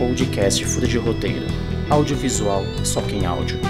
[0.00, 1.44] podcast Fura de Roteiro.
[1.90, 3.60] Audiovisual, só quem áudio.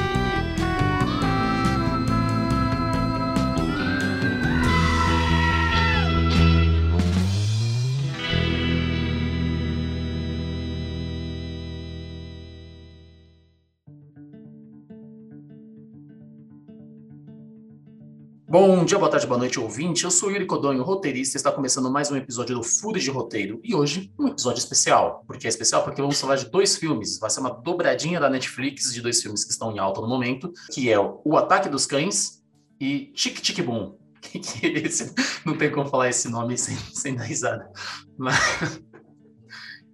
[18.51, 20.03] Bom dia, boa tarde, boa noite, ouvinte.
[20.03, 23.61] Eu sou Yuri Codonho, roteirista, e está começando mais um episódio do Furo de Roteiro.
[23.63, 25.23] E hoje, um episódio especial.
[25.25, 25.85] Por que é especial?
[25.85, 27.21] Porque vamos falar de dois filmes.
[27.21, 30.53] Vai ser uma dobradinha da Netflix de dois filmes que estão em alta no momento,
[30.73, 32.43] que é O Ataque dos Cães
[32.81, 33.97] e Tic Tic Boom.
[34.21, 35.15] Que esse,
[35.47, 37.71] não tem como falar esse nome sem, sem dar risada.
[38.19, 38.83] Mas...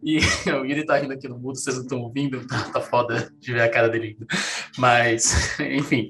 [0.02, 0.19] E
[0.51, 3.52] o Yuri tá rindo aqui no mudo, vocês não estão ouvindo, tá, tá foda de
[3.52, 4.16] ver a cara dele.
[4.79, 6.09] Mas, enfim...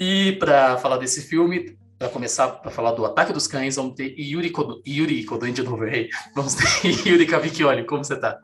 [0.00, 4.14] E para falar desse filme, para começar a falar do Ataque dos Cães, vamos ter
[4.18, 6.08] Yuri, Kodo, Yuri Kodoin de novo, errei.
[6.34, 6.64] Vamos ter
[7.08, 8.40] Yuri Cavicchioli, como você está?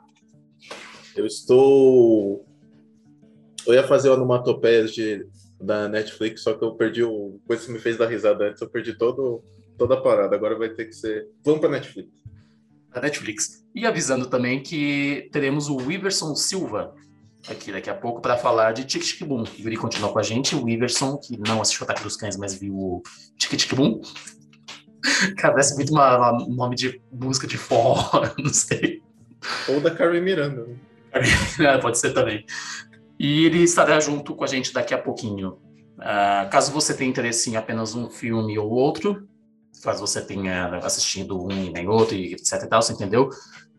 [1.14, 2.44] Eu estou...
[3.66, 5.26] Eu ia fazer onomatopeias de
[5.60, 7.40] da Netflix, só que eu perdi o...
[7.46, 9.42] Coisa que me fez dar risada antes, eu perdi todo,
[9.78, 10.34] toda a parada.
[10.34, 11.28] Agora vai ter que ser...
[11.44, 12.10] Vamos para Netflix.
[12.92, 13.64] A Netflix.
[13.74, 16.94] E avisando também que teremos o Wiverson Silva,
[17.48, 19.42] aqui daqui a pouco para falar de Tic Tic Boom.
[19.42, 22.36] O Yuri continua com a gente, o Iverson, que não assistiu o Ataque dos Cães,
[22.36, 23.02] mas viu o
[23.38, 24.00] Tic Tic Boom.
[25.36, 29.02] Cara, parece muito um nome de música de forró, não sei.
[29.68, 30.66] Ou da Carmen Miranda.
[30.66, 30.76] Né?
[31.60, 32.44] É, pode ser também.
[33.18, 35.58] E ele estará junto com a gente daqui a pouquinho.
[35.96, 39.28] Uh, caso você tenha interesse em apenas um filme ou outro,
[39.82, 43.30] caso você tenha assistido um e nem outro, e etc e tal, você entendeu?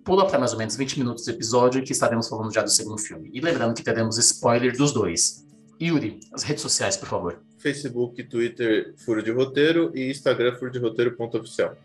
[0.05, 2.99] Pula para mais ou menos 20 minutos do episódio que estaremos falando já do segundo
[2.99, 3.31] filme.
[3.33, 5.43] E lembrando que teremos spoiler dos dois.
[5.81, 7.41] Yuri, as redes sociais, por favor.
[7.57, 11.75] Facebook, Twitter, Furo de Roteiro e Instagram, Furo de Roteiro.oficial.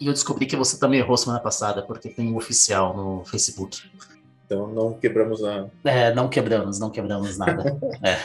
[0.00, 3.24] E eu descobri que você também errou semana passada, porque tem o um oficial no
[3.26, 3.82] Facebook.
[4.46, 5.70] Então não quebramos nada.
[5.84, 7.78] É, não quebramos, não quebramos nada.
[8.02, 8.18] é.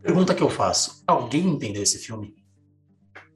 [0.00, 2.38] Pergunta que eu faço: alguém entendeu esse filme?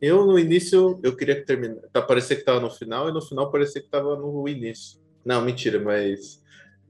[0.02, 1.88] Eu, no início, eu queria que terminasse.
[1.92, 5.00] Tá, parecia que estava no final, e no final parecia que estava no início.
[5.24, 6.42] Não, mentira, mas.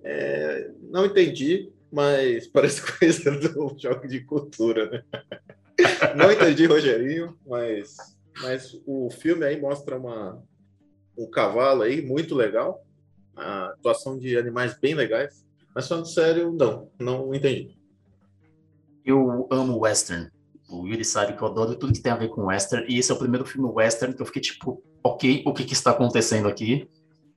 [0.03, 5.05] É, não entendi, mas parece coisa do choque de cultura, né?
[6.17, 7.97] não entendi, Rogerinho, mas,
[8.41, 10.43] mas o filme aí mostra uma,
[11.17, 12.83] um cavalo aí muito legal,
[13.37, 15.45] a atuação de animais bem legais,
[15.75, 17.77] mas falando sério, não, não entendi.
[19.05, 20.31] Eu amo western.
[20.73, 23.13] O Yuri sabe que eu adoro tudo que tem a ver com western, e esse
[23.13, 26.49] é o primeiro filme western que eu fiquei tipo, ok, o que, que está acontecendo
[26.49, 26.89] aqui?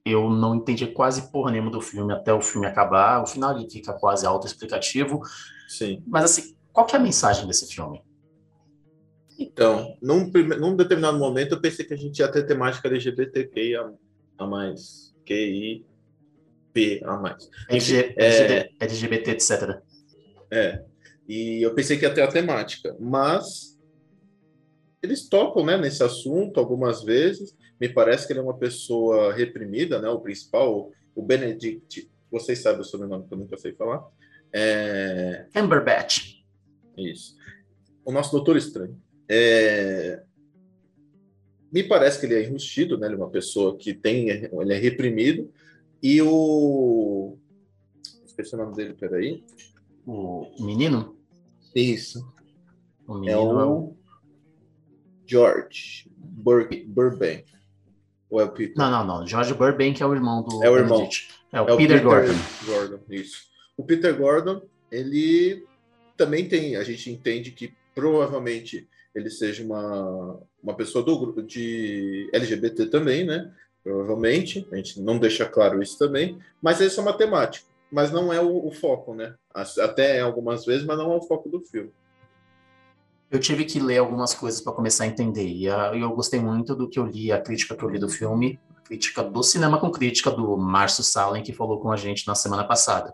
[0.06, 3.22] Eu não entendi quase porra nenhuma do filme até o filme acabar.
[3.22, 5.20] O final ele fica quase autoexplicativo.
[5.68, 6.02] Sim.
[6.06, 8.02] Mas assim, qual que é a mensagem desse filme?
[9.38, 13.94] Então, num, num determinado momento eu pensei que a gente ia ter temática LGBTQIA
[14.38, 15.14] a mais.
[15.26, 15.86] QI,
[16.72, 17.50] P a mais.
[17.68, 19.82] É, LGBT, etc.
[20.52, 20.86] É.
[21.28, 23.80] E eu pensei que ia ter a temática, mas
[25.02, 27.56] eles tocam né, nesse assunto algumas vezes.
[27.80, 30.10] Me parece que ele é uma pessoa reprimida, né?
[30.10, 34.04] O principal, o Benedict, vocês sabem o sobrenome que eu nunca sei falar.
[34.54, 35.48] É...
[35.54, 36.44] Cumberbatch.
[36.98, 37.36] Isso.
[38.04, 39.00] O nosso Doutor Estranho.
[39.30, 40.24] É...
[41.72, 43.08] Me parece que ele é enrustido, né?
[43.08, 45.52] Ele é uma pessoa que tem, ele é reprimido.
[46.02, 47.38] E o
[48.26, 49.44] esqueci o nome dele, peraí.
[50.06, 51.15] O menino?
[51.76, 52.26] Isso.
[53.06, 53.94] O é o
[55.28, 57.46] George Bur Burbank.
[58.30, 58.76] Ou é o Peter?
[58.78, 59.28] Não, não, não.
[59.28, 60.64] George Burbank é o irmão do.
[60.64, 61.08] É o irmão.
[61.52, 62.34] É o, é o Peter, Peter, Gordon.
[62.66, 63.00] Gordon.
[63.10, 63.44] Isso.
[63.78, 65.66] O Peter Gordon, ele
[66.16, 66.78] também tem.
[66.78, 73.26] A gente entende que provavelmente ele seja uma, uma pessoa do grupo de LGBT também,
[73.26, 73.54] né?
[73.84, 74.68] Provavelmente.
[74.72, 76.40] A gente não deixa claro isso também.
[76.62, 79.36] Mas isso é matemático mas não é o, o, foco, né?
[79.54, 81.94] Até algumas vezes, mas não é o foco do filme.
[83.32, 86.90] Eu tive que ler algumas coisas para começar a entender, e eu gostei muito do
[86.90, 89.90] que eu li, a crítica que eu li do filme, a crítica do cinema com
[89.90, 93.14] crítica do Márcio Salem, que falou com a gente na semana passada.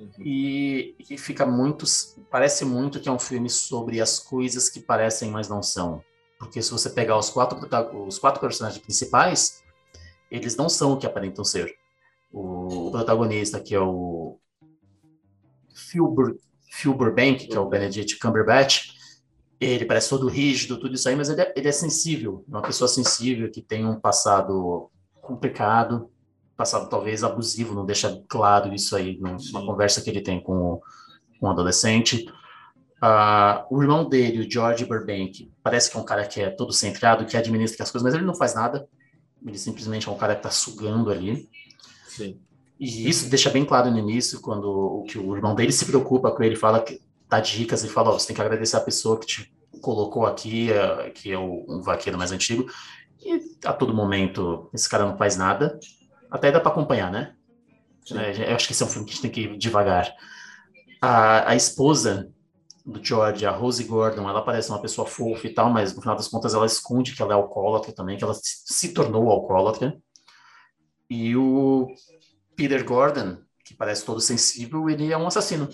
[0.00, 0.08] Uhum.
[0.18, 1.84] E, e fica muito,
[2.30, 6.02] parece muito que é um filme sobre as coisas que parecem, mas não são.
[6.38, 7.58] Porque se você pegar os quatro,
[8.06, 9.62] os quatro personagens principais,
[10.30, 11.76] eles não são o que aparentam ser
[12.34, 14.38] o protagonista, que é o
[15.72, 16.36] Phil, Bur
[16.70, 18.88] Phil Burbank, que é o Benedict Cumberbatch,
[19.60, 22.88] ele parece todo rígido, tudo isso aí, mas ele é, ele é sensível, uma pessoa
[22.88, 24.90] sensível que tem um passado
[25.22, 26.10] complicado,
[26.56, 30.80] passado talvez abusivo, não deixa claro isso aí numa conversa que ele tem com,
[31.38, 32.26] com um adolescente.
[33.02, 36.72] Uh, o irmão dele, o George Burbank, parece que é um cara que é todo
[36.72, 38.88] centrado, que administra as coisas, mas ele não faz nada.
[39.46, 41.48] Ele simplesmente é um cara que tá sugando ali.
[42.16, 42.40] Sim.
[42.78, 46.30] E isso deixa bem claro no início, quando o, que o irmão dele se preocupa
[46.30, 49.18] com ele, fala que dá dicas e fala, oh, você tem que agradecer a pessoa
[49.18, 52.66] que te colocou aqui, uh, que é o, um vaqueiro mais antigo.
[53.24, 55.78] E a todo momento esse cara não faz nada.
[56.30, 57.34] Até dá para acompanhar, né?
[58.12, 60.12] É, eu acho que esse é um filme que a gente tem que ir devagar.
[61.00, 62.30] A, a esposa
[62.84, 66.16] do George, a Rose Gordon, ela parece uma pessoa fofa e tal, mas no final
[66.16, 69.96] das contas ela esconde que ela é alcoólatra também, que ela se tornou alcoólatra.
[71.08, 71.88] E o
[72.56, 75.68] Peter Gordon, que parece todo sensível, ele é um assassino.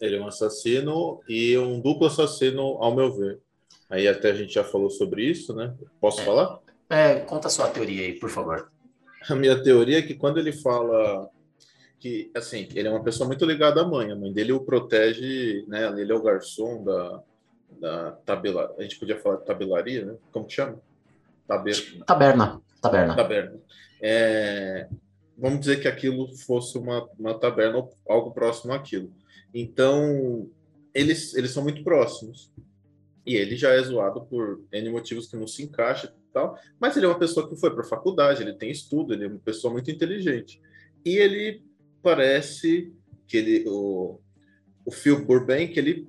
[0.00, 3.40] Ele é um assassino e um duplo assassino, ao meu ver.
[3.88, 5.74] Aí até a gente já falou sobre isso, né?
[6.00, 6.24] Posso é.
[6.24, 6.58] falar?
[6.88, 8.70] É, conta a sua teoria aí, por favor.
[9.28, 11.30] A minha teoria é que quando ele fala
[12.00, 15.64] que, assim, ele é uma pessoa muito ligada à mãe, a mãe dele o protege,
[15.68, 15.86] né?
[16.00, 17.22] Ele é o garçom da,
[17.78, 20.16] da tabela, a gente podia falar de tabelaria, né?
[20.32, 20.80] Como que chama?
[21.46, 22.04] Taberna.
[22.04, 22.62] Taberna.
[22.82, 23.16] Taberna.
[23.16, 23.60] Taberna.
[24.02, 24.88] É,
[25.38, 29.12] vamos dizer que aquilo fosse uma, uma taberna ou algo próximo àquilo.
[29.54, 30.50] Então,
[30.92, 32.52] eles, eles são muito próximos.
[33.24, 36.96] E ele já é zoado por N motivos que não se encaixa e tal, mas
[36.96, 39.38] ele é uma pessoa que foi para a faculdade, ele tem estudo, ele é uma
[39.38, 40.60] pessoa muito inteligente.
[41.04, 41.62] E ele
[42.02, 42.92] parece
[43.28, 44.18] que ele, o,
[44.84, 46.08] o Phil Burbank, ele,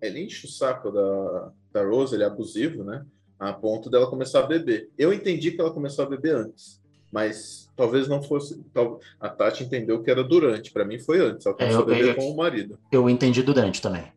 [0.00, 3.04] ele enche o saco da, da Rose, ele é abusivo, né?
[3.38, 4.90] A ponto dela começar a beber.
[4.96, 6.80] Eu entendi que ela começou a beber antes,
[7.12, 8.62] mas talvez não fosse.
[8.72, 10.72] Tal, a Tati entendeu que era durante.
[10.72, 11.44] Para mim foi antes.
[11.44, 12.78] Ela começou é, eu, a beber eu, com o marido.
[12.90, 14.10] Eu entendi durante também.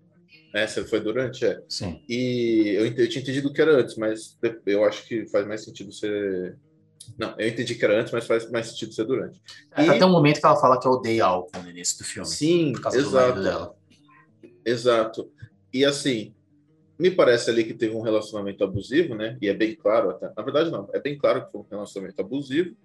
[0.54, 1.45] É, você foi durante?
[1.45, 1.62] É.
[1.68, 2.01] Sim.
[2.10, 5.92] E eu, eu tinha entendido que era antes, mas eu acho que faz mais sentido
[5.92, 6.57] ser.
[7.18, 9.42] Não, eu entendi que era antes, mas faz mais sentido ser durante.
[9.75, 9.89] É, e...
[9.89, 12.27] Até um momento que ela fala que odeia álcool no início do filme.
[12.27, 13.75] Sim, exato.
[14.66, 15.31] Exato.
[15.74, 16.33] E assim,
[16.99, 19.37] me parece ali que teve um relacionamento abusivo, né?
[19.41, 20.31] E é bem claro até.
[20.35, 20.89] Na verdade, não.
[20.93, 22.75] É bem claro que foi um relacionamento abusivo.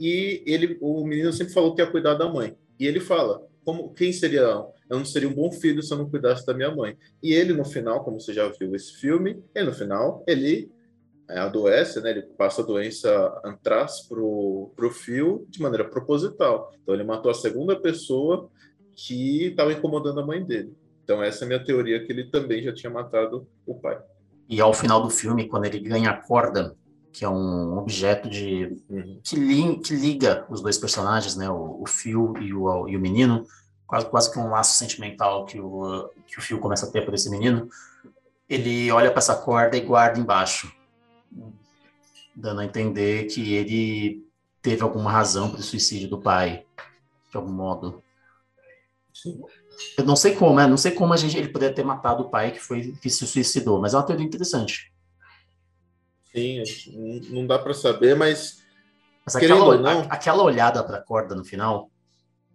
[0.00, 2.56] E ele, o menino sempre falou que ia cuidar da mãe.
[2.80, 6.08] E ele fala, como quem seria eu não seria um bom filho se eu não
[6.08, 6.96] cuidasse da minha mãe.
[7.22, 10.72] E ele no final, como você já viu esse filme, ele no final ele
[11.28, 12.10] é, adoece, né?
[12.12, 16.72] Ele passa a doença antraz pro pro fio de maneira proposital.
[16.82, 18.50] Então ele matou a segunda pessoa
[18.94, 20.74] que estava incomodando a mãe dele.
[21.08, 23.98] Então essa é a minha teoria que ele também já tinha matado o pai.
[24.46, 26.76] E ao final do filme, quando ele ganha a corda,
[27.10, 29.18] que é um objeto de uhum.
[29.24, 33.00] que, li, que, liga os dois personagens, né, o, o Phil e o, e o
[33.00, 33.46] menino,
[33.86, 37.14] quase, quase que um laço sentimental que o, que o Phil começa a ter por
[37.14, 37.70] esse menino,
[38.46, 40.70] ele olha para essa corda e guarda embaixo,
[42.36, 44.28] dando a entender que ele
[44.60, 46.66] teve alguma razão para o suicídio do pai,
[47.30, 48.02] de algum modo.
[49.14, 49.40] Sim.
[49.96, 50.66] Eu não sei como, né?
[50.66, 53.26] não sei como a gente, ele poderia ter matado o pai que foi que se
[53.26, 54.92] suicidou, mas é uma teoria interessante.
[56.32, 56.62] Sim,
[57.30, 58.58] não dá para saber, mas.
[59.24, 61.90] Mas aquela, não, aquela olhada para a corda no final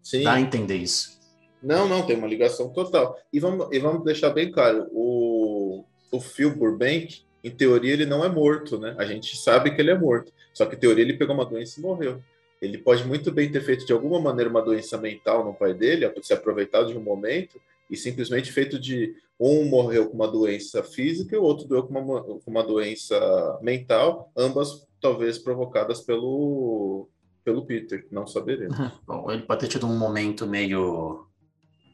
[0.02, 0.24] sim.
[0.24, 1.20] dá a entender isso.
[1.62, 3.18] Não, não, tem uma ligação total.
[3.32, 8.24] E vamos, e vamos deixar bem claro: o, o Phil Burbank, em teoria, ele não
[8.24, 8.96] é morto, né?
[8.98, 10.32] A gente sabe que ele é morto.
[10.54, 12.22] Só que, em teoria, ele pegou uma doença e morreu.
[12.64, 16.10] Ele pode muito bem ter feito de alguma maneira uma doença mental no pai dele,
[16.22, 17.60] se aproveitado de um momento
[17.92, 22.00] e simplesmente feito de um morreu com uma doença física e o outro doeu com
[22.00, 27.10] uma, com uma doença mental, ambas talvez provocadas pelo,
[27.44, 28.78] pelo Peter, não saberemos.
[29.06, 31.28] Bom, ele pode ter tido um momento meio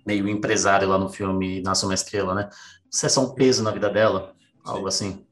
[0.05, 2.49] meio empresário lá no filme Nasce uma Estrela, né?
[2.91, 5.07] Isso é só um peso na vida dela, algo Sim.
[5.07, 5.25] assim.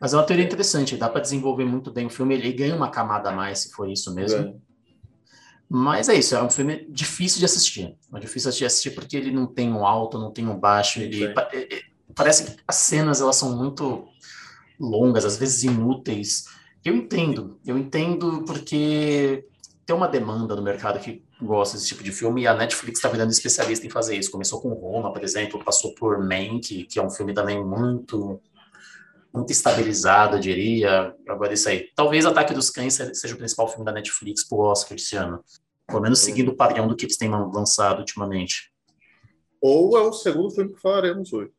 [0.00, 2.90] Mas é uma teoria interessante, dá para desenvolver muito bem o filme, ele ganha uma
[2.90, 4.40] camada a mais, se for isso mesmo.
[4.40, 4.54] É.
[5.68, 7.96] Mas é isso, é um filme difícil de assistir.
[8.14, 11.00] É difícil de assistir porque ele não tem um alto, não tem um baixo.
[11.00, 11.80] Ele, é, é,
[12.14, 14.06] parece que as cenas elas são muito
[14.78, 16.44] longas, às vezes inúteis.
[16.84, 19.44] Eu entendo, eu entendo porque
[19.84, 23.08] tem uma demanda no mercado que gosta desse tipo de filme e a Netflix está
[23.08, 24.30] virando especialista em fazer isso.
[24.30, 28.40] Começou com Roma, por exemplo, passou por Mank, que é um filme também muito
[29.36, 31.14] muito estabilizado, eu diria.
[31.28, 31.88] Agora isso aí.
[31.94, 35.42] Talvez Ataque dos Cães seja o principal filme da Netflix pro Oscar esse ano.
[35.86, 38.72] Pelo menos seguindo o padrão do que eles têm lançado ultimamente.
[39.60, 41.50] Ou é o segundo filme que falaremos hoje.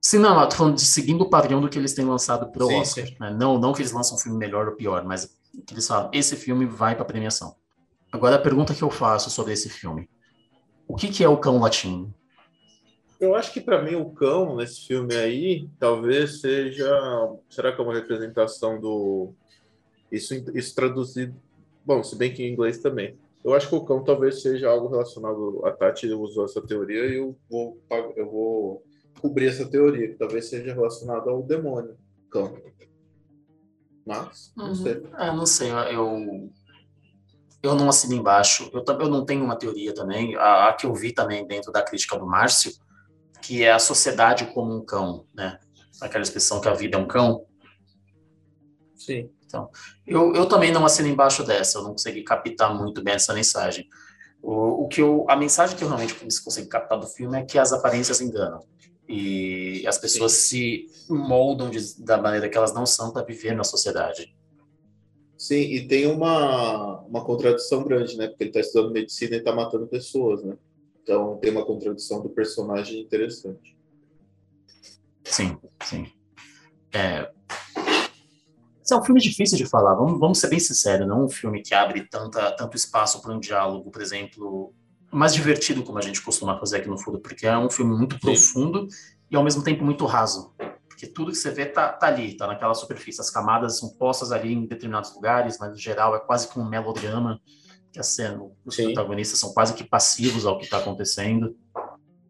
[0.00, 2.66] Sim, não, eu tô falando de seguindo o padrão do que eles têm lançado pro
[2.66, 3.06] sim, Oscar.
[3.06, 3.16] Sim.
[3.20, 3.30] Né?
[3.30, 5.26] Não, não que eles lançam um filme melhor ou pior, mas
[5.66, 7.54] que eles falam, esse filme vai para premiação.
[8.10, 10.08] Agora a pergunta que eu faço sobre esse filme.
[10.88, 12.12] O que, que é o cão latino?
[13.22, 16.90] Eu acho que para mim o cão nesse filme aí talvez seja,
[17.48, 19.32] será que é uma representação do
[20.10, 21.32] isso isso traduzido,
[21.86, 23.16] bom, se bem que em inglês também.
[23.44, 27.14] Eu acho que o cão talvez seja algo relacionado a Tati usou essa teoria e
[27.18, 27.80] eu vou
[28.16, 28.82] eu vou
[29.20, 31.96] cobrir essa teoria, que talvez seja relacionado ao demônio,
[32.28, 32.56] cão.
[34.04, 34.74] Mas, não Uhum.
[34.74, 35.02] sei.
[35.16, 36.50] É, não sei, eu,
[37.62, 38.68] eu não assino embaixo.
[38.72, 41.82] Eu, eu não tenho uma teoria também, a, a que eu vi também dentro da
[41.84, 42.72] crítica do Márcio,
[43.42, 45.58] que é a sociedade como um cão, né?
[46.00, 47.44] Aquela expressão que a vida é um cão.
[48.96, 49.30] Sim.
[50.06, 53.86] Eu, eu também não assino embaixo dessa, eu não consegui captar muito bem essa mensagem.
[54.42, 57.58] O, o que eu, a mensagem que eu realmente consegui captar do filme é que
[57.58, 58.64] as aparências enganam.
[59.08, 63.64] E as pessoas se moldam de- da maneira que elas não são para viver na
[63.64, 64.34] sociedade.
[65.36, 68.28] Sim, e tem uma, uma contradição grande, né?
[68.28, 70.56] Porque ele está estudando medicina e está matando pessoas, né?
[71.02, 73.76] Então tem uma contradição do personagem interessante.
[75.24, 76.06] Sim, sim.
[76.92, 77.30] É,
[78.84, 81.28] esse é um filme difícil de falar, vamos, vamos ser bem sinceros, não é um
[81.28, 84.74] filme que abre tanta, tanto espaço para um diálogo, por exemplo,
[85.10, 88.18] mais divertido como a gente costuma fazer aqui no Furo, porque é um filme muito
[88.18, 88.88] profundo
[89.30, 90.52] e ao mesmo tempo muito raso.
[90.88, 93.20] Porque tudo que você vê tá, tá ali, tá naquela superfície.
[93.20, 96.68] As camadas são postas ali em determinados lugares, mas no geral é quase que um
[96.68, 97.40] melodrama,
[97.92, 98.86] que a cena, os Sim.
[98.86, 101.56] protagonistas são quase que passivos ao que está acontecendo.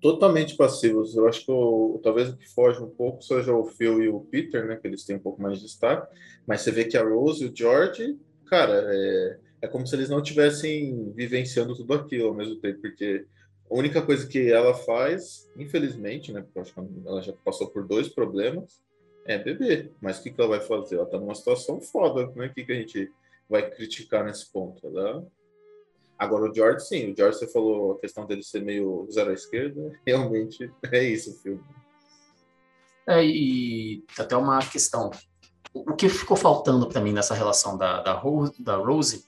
[0.00, 1.14] Totalmente passivos.
[1.14, 4.66] Eu acho que talvez o que foge um pouco seja o Phil e o Peter,
[4.66, 4.76] né?
[4.76, 6.12] Que eles têm um pouco mais de destaque.
[6.44, 10.08] Mas você vê que a Rose e o George, cara, é, é como se eles
[10.08, 13.24] não estivessem vivenciando tudo aquilo ao mesmo tempo, porque
[13.70, 16.42] a única coisa que ela faz, infelizmente, né?
[16.42, 18.82] Porque eu acho que ela já passou por dois problemas,
[19.24, 19.92] é beber.
[20.00, 20.96] Mas o que, que ela vai fazer?
[20.96, 22.46] Ela tá numa situação foda, né?
[22.46, 23.08] O que, que a gente
[23.48, 24.84] vai criticar nesse ponto?
[24.84, 25.24] Ela...
[26.22, 27.10] Agora, o George, sim.
[27.10, 29.90] O George, você falou a questão dele ser meio zero à esquerda.
[30.06, 31.60] Realmente é isso o filme.
[33.08, 35.10] É, e até uma questão.
[35.74, 39.24] O que ficou faltando para mim nessa relação da, da, Ro- da Rose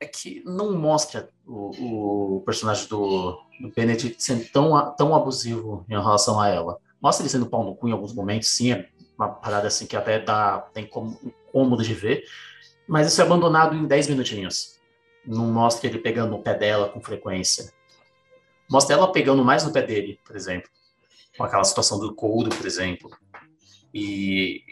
[0.00, 5.92] é que não mostra o, o personagem do, do Benedict sendo tão, tão abusivo em
[5.92, 6.80] relação a ela.
[7.00, 9.94] Mostra ele sendo pau no cu em alguns momentos, sim, é uma parada assim que
[9.94, 11.16] até dá, tem como,
[11.52, 12.24] cômodo de ver,
[12.88, 14.79] mas isso é abandonado em 10 minutinhos.
[15.26, 17.72] Não mostra ele pegando no pé dela com frequência.
[18.70, 20.68] Mostra ela pegando mais no pé dele, por exemplo
[21.36, 23.08] com aquela situação do couro, por exemplo.
[23.94, 24.62] E,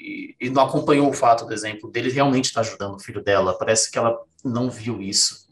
[0.41, 3.57] e, e não acompanhou o fato, por exemplo, dele realmente estar ajudando o filho dela.
[3.57, 5.49] Parece que ela não viu isso.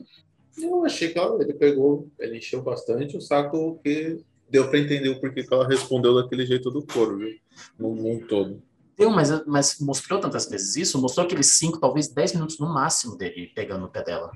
[0.58, 5.08] Eu achei que ela- ele pegou, ele encheu bastante o saco que deu para entender
[5.08, 7.30] o porquê que ela respondeu daquele jeito do coro, viu?
[7.78, 8.62] Num, num todo.
[8.96, 13.16] Deu, mas, mas mostrou tantas vezes isso, mostrou aqueles 5, talvez 10 minutos no máximo
[13.16, 14.30] dele pegando no pé dela.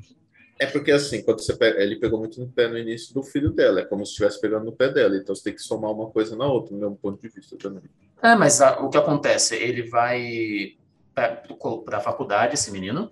[0.61, 3.50] É porque assim, quando você pega, ele pegou muito no pé no início do filho
[3.50, 6.11] dela, é como se estivesse pegando no pé dela, então você tem que somar uma
[6.11, 7.83] coisa na outra, no meu ponto de vista também.
[8.23, 9.57] É, mas a- o que acontece?
[9.57, 10.73] Ele vai
[11.14, 13.11] para a faculdade, esse menino,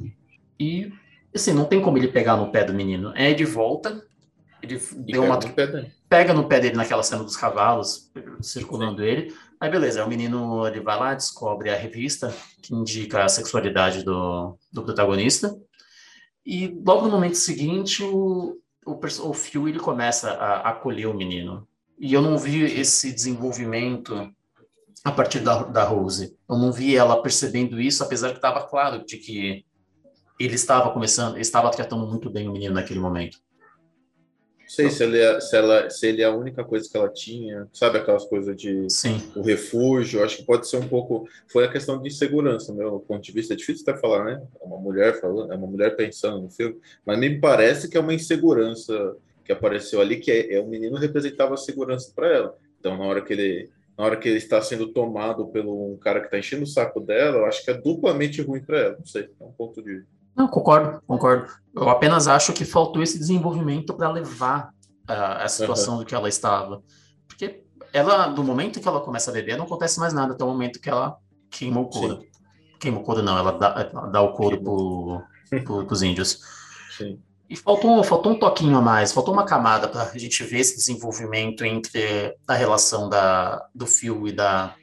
[0.61, 0.93] e
[1.35, 3.13] assim, não tem como ele pegar no pé do menino.
[3.17, 4.03] É de volta,
[4.63, 4.77] ele
[5.07, 5.93] E deu pega uma no pé dela.
[6.09, 8.11] pega no pé dele naquela cena dos cavalos,
[8.43, 9.35] circulando ele.
[9.61, 14.57] Aí beleza, o menino ele vai lá, descobre a revista que indica a sexualidade do,
[14.73, 15.55] do protagonista.
[16.51, 21.69] E logo no momento seguinte, o, o, o Phil ele começa a acolher o menino.
[21.99, 24.33] E eu não vi esse desenvolvimento
[25.05, 26.35] a partir da, da Rose.
[26.49, 29.63] Eu não vi ela percebendo isso, apesar que estava claro de que
[30.41, 33.37] ele estava começando, estava tratando muito bem o menino naquele momento.
[34.69, 37.09] Não sei se ele, é, se, ela, se ele é a única coisa que ela
[37.09, 39.19] tinha, sabe aquelas coisas de Sim.
[39.35, 41.27] o refúgio, acho que pode ser um pouco.
[41.51, 43.55] Foi a questão de insegurança, meu ponto de vista.
[43.55, 44.43] É difícil até falar, né?
[44.61, 48.01] É uma mulher falando, é uma mulher pensando no filme, mas me parece que é
[48.01, 52.59] uma insegurança que apareceu ali, que é, é o menino representava a segurança para ela.
[52.79, 53.71] Então, na hora que ele.
[53.97, 57.01] Na hora que ele está sendo tomado pelo um cara que está enchendo o saco
[57.01, 58.97] dela, eu acho que é duplamente ruim para ela.
[58.97, 60.05] Não sei, é um ponto de.
[60.39, 61.49] Não, concordo, concordo.
[61.75, 64.73] Eu apenas acho que faltou esse desenvolvimento para levar
[65.09, 66.81] a a situação do que ela estava.
[67.27, 70.49] Porque ela, do momento que ela começa a beber, não acontece mais nada até o
[70.49, 71.17] momento que ela
[71.51, 72.23] queima o couro.
[72.79, 75.23] Queima o couro não, ela dá, dá o couro pro,
[75.65, 76.39] pro, pros índios.
[76.97, 77.21] Sim.
[77.51, 80.77] E faltou, faltou um toquinho a mais, faltou uma camada para a gente ver esse
[80.77, 84.77] desenvolvimento entre a relação da, do Phil e da,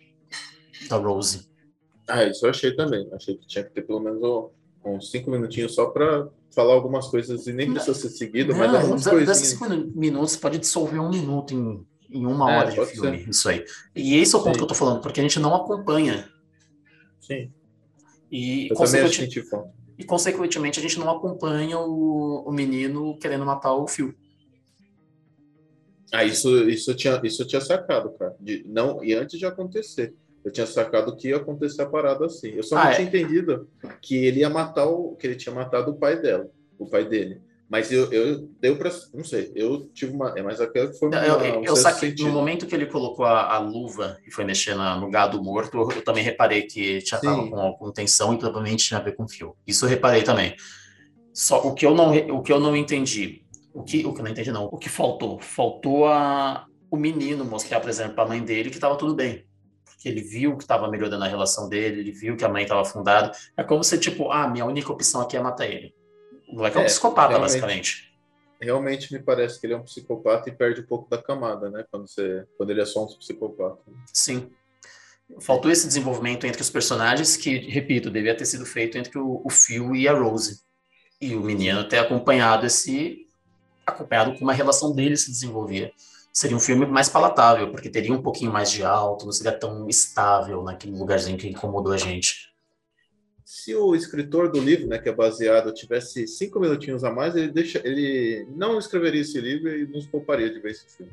[0.90, 1.48] da Rose.
[2.10, 3.08] Ah, isso eu achei também.
[3.14, 4.50] Achei que tinha que ter pelo menos um-
[4.86, 8.80] uns cinco minutinhos só para falar algumas coisas e nem precisa ser seguido, mas Não,
[8.80, 12.86] algumas dá- desses cinco minutos pode dissolver um minuto em, em uma É, hora de
[12.86, 13.30] filme, ser.
[13.30, 13.66] isso aí.
[13.96, 14.58] E esse é o ponto Sim.
[14.60, 16.30] que eu tô falando, porque a gente não acompanha.
[17.20, 17.52] Sim,
[18.32, 19.70] E, eu falta.
[19.98, 24.14] e, consequentemente, a gente não acompanha o, o menino querendo matar o Phil.
[26.14, 28.36] Ah, isso, isso, tinha, isso tinha sacado, cara.
[28.40, 30.16] De, não, e antes de acontecer.
[30.46, 32.50] Eu tinha sacado que ia acontecer a parada assim.
[32.50, 32.94] Eu só Ah, não é.
[32.94, 33.68] tinha entendido
[34.00, 35.16] que ele ia matar o.
[35.16, 36.48] que ele tinha matado o pai dela,
[36.78, 37.42] o pai dele.
[37.68, 38.92] Mas eu, eu deu para.
[39.12, 40.38] Não sei, eu tive uma.
[40.38, 41.18] É mais aquela que foi uma.
[41.18, 44.76] Eu, eu, eu saquei, no momento que ele colocou a, a, luva e foi mexer
[44.76, 48.38] na, no gado morto, eu, eu também reparei que tinha tava com alguma tensão e
[48.38, 49.56] provavelmente tinha a ver com fio.
[49.66, 50.56] Isso eu reparei também.
[51.34, 54.24] Só o que eu não, o que eu não entendi, o que, o que eu
[54.24, 55.40] não entendi não, o que faltou?
[55.40, 59.44] Faltou a, o menino mostrar, por exemplo, para a mãe dele que estava tudo bem.
[60.06, 62.82] Porque ele viu que estava melhorando a relação dele, ele viu que a mãe estava
[62.82, 63.32] afundada.
[63.58, 65.94] É como se, tipo, ah, minha única opção aqui é matar ele
[66.48, 68.16] o moleque é, um psicopata, realmente, basicamente.
[68.62, 71.84] Realmente me parece que ele é um psicopata e perde um pouco da camada, né?
[71.92, 73.82] Quando, você, quando ele é só um psicopata.
[74.14, 74.50] Sim.
[75.42, 79.50] Faltou esse desenvolvimento entre os personagens que, repito, devia ter sido feito entre o, o
[79.50, 80.62] Phil e a Rose.
[81.20, 83.28] E o menino ter acompanhado esse.
[83.86, 85.92] acompanhado como a relação dele se desenvolvia.
[86.36, 89.88] Seria um filme mais palatável, porque teria um pouquinho mais de alto, não seria tão
[89.88, 92.54] estável naquele lugarzinho que incomodou a gente
[93.46, 97.52] se o escritor do livro, né, que é baseado, tivesse cinco minutinhos a mais, ele,
[97.52, 101.12] deixa, ele não escreveria esse livro e nos pouparia de ver esse filme.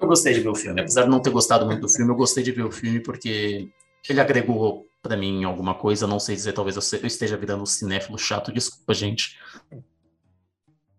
[0.00, 0.80] Eu gostei de ver o filme.
[0.80, 3.68] Apesar de não ter gostado muito do filme, eu gostei de ver o filme porque
[4.08, 6.06] ele agregou para mim alguma coisa.
[6.06, 8.52] Não sei dizer, talvez eu esteja virando um cinéfilo chato.
[8.52, 9.38] Desculpa, gente.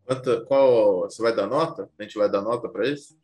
[0.07, 1.89] Quanto, qual, você vai dar nota?
[1.99, 3.17] A gente vai dar nota para isso?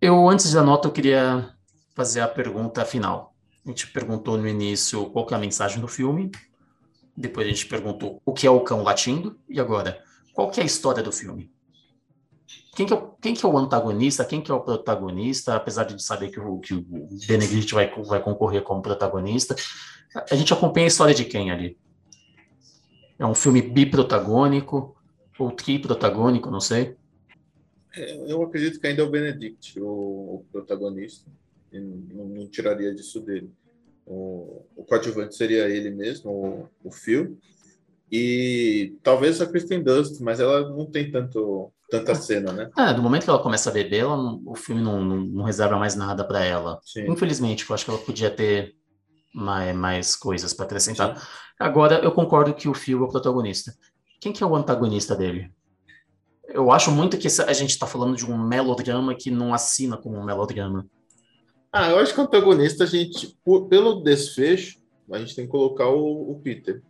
[0.00, 1.54] Eu, antes da nota, eu queria
[1.94, 3.34] fazer a pergunta final.
[3.66, 6.30] A gente perguntou no início qual é a mensagem do filme.
[7.14, 9.38] Depois a gente perguntou o que é o cão latindo.
[9.50, 11.52] E agora, qual que é a história do filme?
[12.74, 14.24] Quem que, é, quem que é o antagonista?
[14.24, 15.56] Quem que é o protagonista?
[15.56, 16.82] Apesar de saber que o, que o
[17.26, 19.54] Benedict vai, vai concorrer como protagonista.
[20.30, 21.78] A gente acompanha a história de quem ali?
[23.18, 24.96] É um filme biprotagônico
[25.38, 26.96] ou triprotagônico, não sei.
[27.94, 31.30] É, eu acredito que ainda é o Benedict, o, o protagonista
[31.72, 33.50] não, não tiraria disso dele.
[34.06, 37.38] O, o coadjuvante seria ele mesmo, o, o Phil,
[38.10, 42.70] e talvez a Kristen Dunst, mas ela não tem tanto tanta cena, né?
[42.76, 45.78] É, do momento que ela começa a beber, ela, o filme não, não, não reserva
[45.78, 46.80] mais nada para ela.
[46.82, 47.08] Sim.
[47.10, 48.74] Infelizmente, eu acho que ela podia ter
[49.36, 51.18] mais, mais coisas para acrescentar.
[51.18, 51.26] Sim.
[51.58, 53.76] Agora, eu concordo que o Phil é o protagonista.
[54.18, 55.52] Quem que é o antagonista dele?
[56.48, 60.16] Eu acho muito que a gente está falando de um melodrama que não assina como
[60.16, 60.86] um melodrama.
[61.70, 64.78] Ah, eu acho que o antagonista, a gente, por, pelo desfecho,
[65.10, 66.82] a gente tem que colocar o, o, Peter.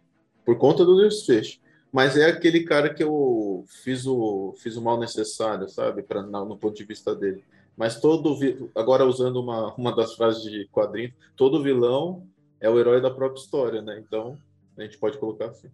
[0.44, 1.58] Por conta do desfecho.
[1.90, 6.02] Mas é aquele cara que eu fiz o, fiz o mal necessário, sabe?
[6.02, 7.42] Pra, no ponto de vista dele.
[7.76, 8.36] Mas todo.
[8.74, 12.26] Agora, usando uma, uma das frases de quadrinho, todo vilão
[12.60, 14.02] é o herói da própria história, né?
[14.04, 14.36] Então,
[14.78, 15.68] a gente pode colocar assim.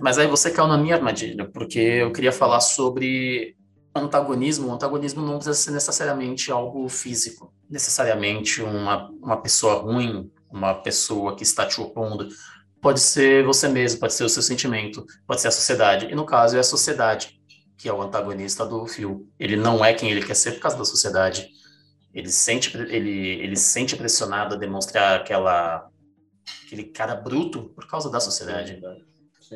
[0.00, 3.56] Mas aí você caiu na minha armadilha, porque eu queria falar sobre
[3.94, 10.74] antagonismo, o antagonismo não precisa ser necessariamente algo físico, necessariamente uma, uma pessoa ruim, uma
[10.74, 12.28] pessoa que está te opondo.
[12.80, 16.06] Pode ser você mesmo, pode ser o seu sentimento, pode ser a sociedade.
[16.06, 17.36] E no caso é a sociedade
[17.76, 19.28] que é o antagonista do fio.
[19.38, 21.48] Ele não é quem ele quer ser por causa da sociedade.
[22.12, 25.86] Ele sente, ele, ele sente pressionado a demonstrar aquela,
[26.64, 28.80] aquele cara bruto por causa da sociedade.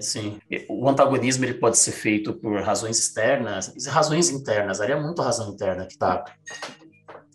[0.01, 0.39] Sim.
[0.69, 4.81] O antagonismo ele pode ser feito por razões externas, razões internas.
[4.81, 6.25] Ali é muito razão interna que está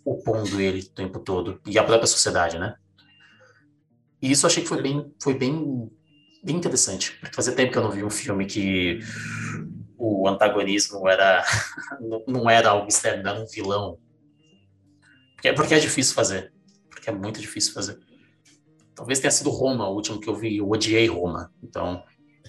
[0.04, 2.76] opondo ele o tempo todo e a própria sociedade, né?
[4.22, 5.90] E isso eu achei que foi bem, foi bem,
[6.42, 7.12] bem interessante.
[7.20, 9.00] Porque fazia tempo que eu não vi um filme que
[9.98, 11.44] o antagonismo era
[12.26, 13.98] não era algo externo, era um vilão.
[15.34, 16.52] Porque, porque é difícil fazer.
[16.88, 17.98] Porque é muito difícil fazer.
[18.96, 20.56] Talvez tenha sido Roma, o último que eu vi.
[20.56, 21.52] Eu odiei Roma.
[21.62, 22.02] Então,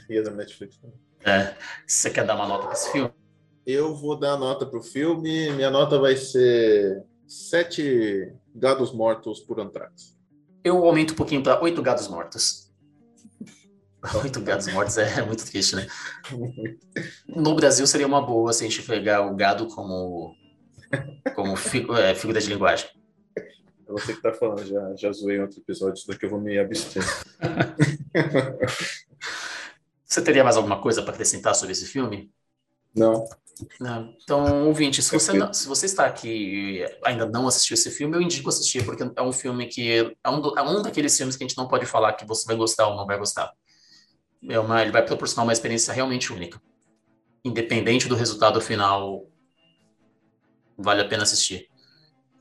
[0.10, 0.80] e da Netflix.
[1.26, 1.56] É.
[1.86, 3.12] Você quer dar uma nota para esse filme?
[3.66, 5.52] Eu vou dar nota para o filme.
[5.52, 10.18] Minha nota vai ser sete gados mortos por Antrax.
[10.64, 12.66] Eu aumento um pouquinho para oito gados mortos.
[14.24, 15.86] Oito gados mortos é muito triste, né?
[17.28, 20.34] No Brasil seria uma boa se a gente pegar o gado como,
[21.36, 21.56] como
[21.98, 22.88] é, figura de linguagem.
[23.88, 26.42] É você que tá falando, já, já zoei em outro episódio, isso daqui eu vou
[26.42, 27.04] me abster.
[30.08, 32.32] Você teria mais alguma coisa para acrescentar sobre esse filme?
[32.96, 33.28] Não.
[33.80, 34.16] não.
[34.24, 36.30] Então, ouvinte, se você, não, se você está aqui
[36.80, 40.30] e ainda não assistiu esse filme, eu indico assistir, porque é um filme que é
[40.30, 42.56] um, do, é um daqueles filmes que a gente não pode falar que você vai
[42.56, 43.52] gostar ou não vai gostar.
[44.50, 46.62] É uma, ele vai proporcionar uma experiência realmente única.
[47.44, 49.28] Independente do resultado final,
[50.78, 51.70] vale a pena assistir.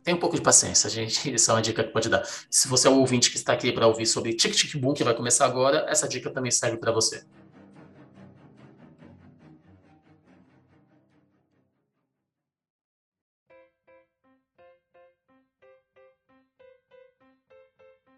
[0.07, 1.19] Tem um pouco de paciência, gente.
[1.35, 2.25] Essa é uma dica que pode dar.
[2.49, 5.03] Se você é o ouvinte que está aqui para ouvir sobre Tic Tic Boom, que
[5.03, 7.27] vai começar agora, essa dica também serve para você.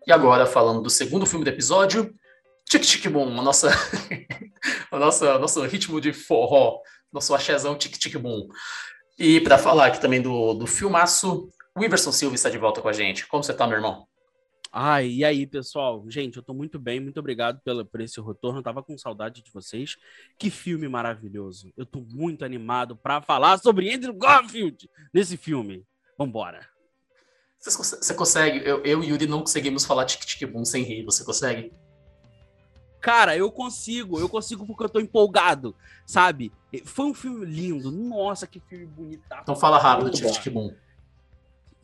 [0.06, 2.14] E agora, falando do segundo filme do episódio,
[2.68, 3.70] Tic Tic Boom, a nossa,
[4.92, 8.46] o nosso, nosso ritmo de forró, nosso axézão tic-tic-boom.
[9.18, 11.48] E para falar aqui também do, do filmaço,
[11.78, 13.26] o Iverson Silva está de volta com a gente.
[13.26, 14.06] Como você tá, meu irmão?
[14.70, 16.04] Ai, e aí, pessoal?
[16.08, 18.58] Gente, eu tô muito bem, muito obrigado pela, por esse retorno.
[18.58, 19.96] Eu tava com saudade de vocês.
[20.38, 21.72] Que filme maravilhoso.
[21.76, 25.86] Eu tô muito animado para falar sobre Andrew Garfield nesse filme.
[26.18, 26.66] Vambora.
[27.58, 28.58] Você, você consegue?
[28.58, 31.04] Eu, eu e Yuri não conseguimos falar tic-tic-boom sem rir.
[31.04, 31.72] Você consegue?
[33.00, 36.52] Cara, eu consigo, eu consigo porque eu tô empolgado, sabe?
[36.84, 37.90] Foi um filme lindo.
[37.90, 39.22] Nossa, que filme bonito.
[39.40, 40.74] Então fala rápido, tic-tic-boom.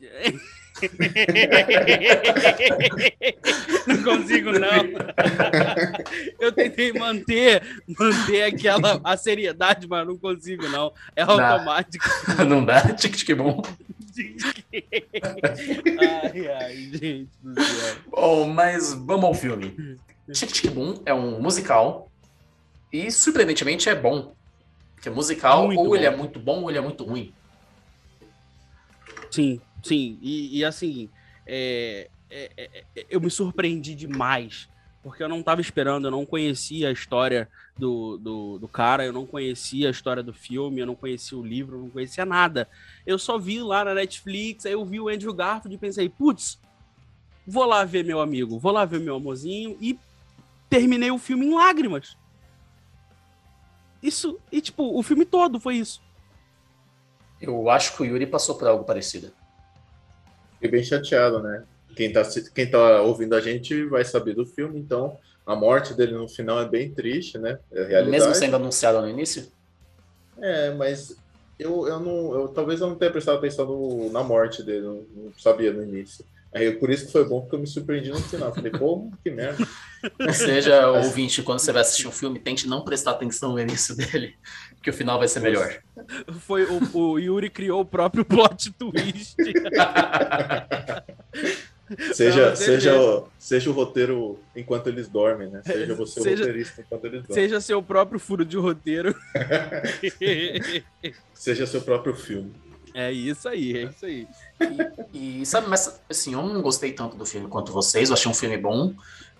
[3.87, 4.83] não consigo, não.
[6.39, 7.61] Eu tentei manter,
[7.97, 10.91] manter aquela a seriedade, mas não consigo, não.
[11.15, 12.05] É automático.
[12.47, 13.61] Não dá, tic-tic bom.
[15.99, 17.95] ai, ai, gente do céu.
[18.09, 19.97] Bom, mas vamos ao filme.
[20.31, 22.11] Tic Tic Boom é um musical
[22.91, 24.33] e surpreendentemente é bom.
[24.95, 25.95] Porque musical muito ou bom.
[25.95, 27.33] ele é muito bom ou ele é muito ruim.
[29.29, 30.17] Sim, sim.
[30.21, 31.09] E, e assim,
[31.45, 34.67] é, é, é, é, eu me surpreendi demais.
[35.03, 39.13] Porque eu não estava esperando, eu não conhecia a história do, do, do, cara, eu
[39.13, 42.67] não conhecia a história do filme, eu não conhecia o livro, eu não conhecia nada.
[43.05, 46.59] Eu só vi lá na Netflix, aí eu vi o Andrew Garfield e pensei, putz,
[47.45, 49.99] vou lá ver meu amigo, vou lá ver meu amorzinho e
[50.67, 52.17] terminei o filme em lágrimas.
[54.01, 56.01] Isso, e tipo, o filme todo foi isso.
[57.39, 59.31] Eu acho que o Yuri passou por algo parecido.
[60.55, 61.63] Fiquei bem chateado, né?
[61.95, 66.13] Quem tá, quem tá ouvindo a gente vai saber do filme, então a morte dele
[66.13, 67.59] no final é bem triste, né?
[67.71, 69.47] É Mesmo sendo anunciado no início?
[70.41, 71.15] É, mas
[71.57, 72.33] eu, eu não.
[72.33, 75.83] Eu, talvez eu não tenha prestado atenção no, na morte dele, não, não sabia no
[75.83, 76.25] início.
[76.53, 78.53] Aí, por isso que foi bom, porque eu me surpreendi no final.
[78.53, 79.67] Falei, pô, que merda.
[80.25, 83.93] Ou seja, ouvinte, quando você vai assistir um filme, tente não prestar atenção no início
[83.93, 84.35] dele,
[84.85, 85.79] que o final vai ser melhor.
[86.41, 89.35] Foi o, o Yuri criou o próprio plot twist.
[92.13, 95.63] Seja, não, seja, o, seja o roteiro enquanto eles dormem, né?
[95.65, 97.33] Seja você seja, o roteirista enquanto eles dormem.
[97.33, 99.15] Seja seu próprio furo de roteiro.
[101.33, 102.53] seja seu próprio filme.
[102.93, 104.27] É isso aí, é isso aí.
[105.11, 108.29] E, e, sabe, mas assim, eu não gostei tanto do filme quanto vocês, eu achei
[108.29, 108.93] um filme bom,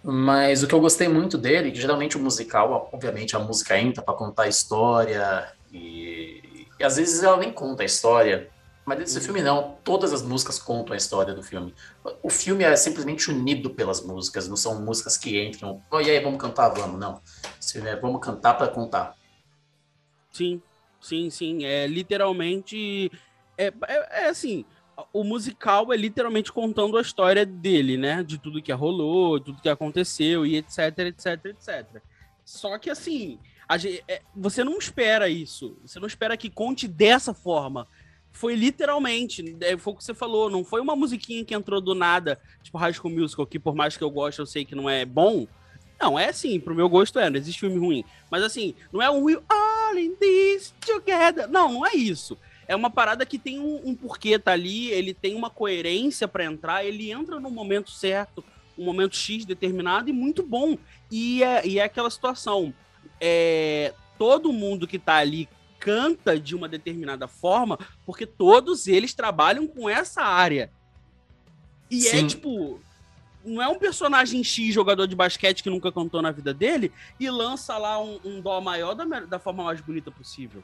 [0.07, 4.03] mas o que eu gostei muito dele, que geralmente o musical, obviamente a música entra
[4.03, 8.51] para contar a história, e, e, às vezes ela nem conta a história,
[8.85, 11.73] mas esse filme não, todas as músicas contam a história do filme.
[12.21, 16.19] O filme é simplesmente unido pelas músicas, não são músicas que entram, oh, e aí,
[16.19, 17.19] vamos cantar, vamos, não.
[17.83, 19.15] É vamos cantar para contar.
[20.31, 20.61] Sim,
[21.01, 23.11] sim, sim, é literalmente
[23.57, 24.65] é, é, é, assim,
[25.11, 28.23] o musical é literalmente contando a história dele, né?
[28.23, 32.01] De tudo que rolou, tudo que aconteceu e etc, etc, etc.
[32.43, 33.39] Só que assim,
[33.77, 35.77] gente, é, você não espera isso.
[35.85, 37.87] Você não espera que conte dessa forma.
[38.31, 41.95] Foi literalmente, é, foi o que você falou, não foi uma musiquinha que entrou do
[41.95, 44.89] nada, tipo High School Musical, que por mais que eu goste, eu sei que não
[44.89, 45.47] é bom.
[45.97, 48.03] Não, é assim, pro meu gosto é, não existe filme ruim.
[48.29, 51.47] Mas assim, não é um We All in This Together.
[51.47, 55.13] Não, não é isso é uma parada que tem um, um porquê tá ali, ele
[55.13, 58.43] tem uma coerência para entrar, ele entra no momento certo,
[58.77, 60.77] um momento X determinado e muito bom.
[61.11, 62.73] E é, e é aquela situação.
[63.19, 65.47] É, todo mundo que tá ali
[65.79, 70.71] canta de uma determinada forma, porque todos eles trabalham com essa área.
[71.89, 72.25] E é, Sim.
[72.25, 72.79] é tipo.
[73.43, 77.29] Não é um personagem X, jogador de basquete que nunca cantou na vida dele, e
[77.29, 80.63] lança lá um, um dó maior da, da forma mais bonita possível.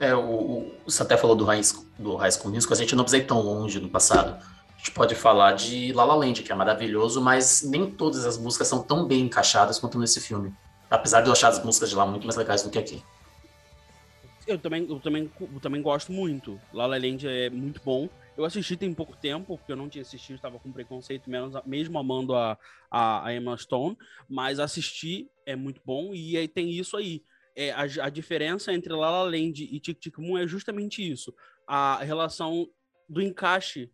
[0.00, 1.60] É, o, o, você até falou do High,
[1.98, 4.40] do High School Musical, a gente não precisa ir tão longe no passado.
[4.74, 8.38] A gente pode falar de La La Land, que é maravilhoso, mas nem todas as
[8.38, 10.54] músicas são tão bem encaixadas quanto nesse filme.
[10.88, 13.02] Apesar de eu achar as músicas de lá muito mais legais do que aqui.
[14.46, 16.58] Eu também, eu também, eu também gosto muito.
[16.72, 18.08] La La Land é muito bom.
[18.36, 21.28] Eu assisti tem pouco tempo, porque eu não tinha assistido, estava com preconceito,
[21.66, 22.56] mesmo amando a,
[22.88, 27.20] a, a Emma Stone, mas assisti, é muito bom, e aí tem isso aí
[27.58, 31.34] é, a, a, diferença entre La La Land e Tic Tic Boom é justamente isso.
[31.66, 32.68] A relação
[33.08, 33.90] do encaixe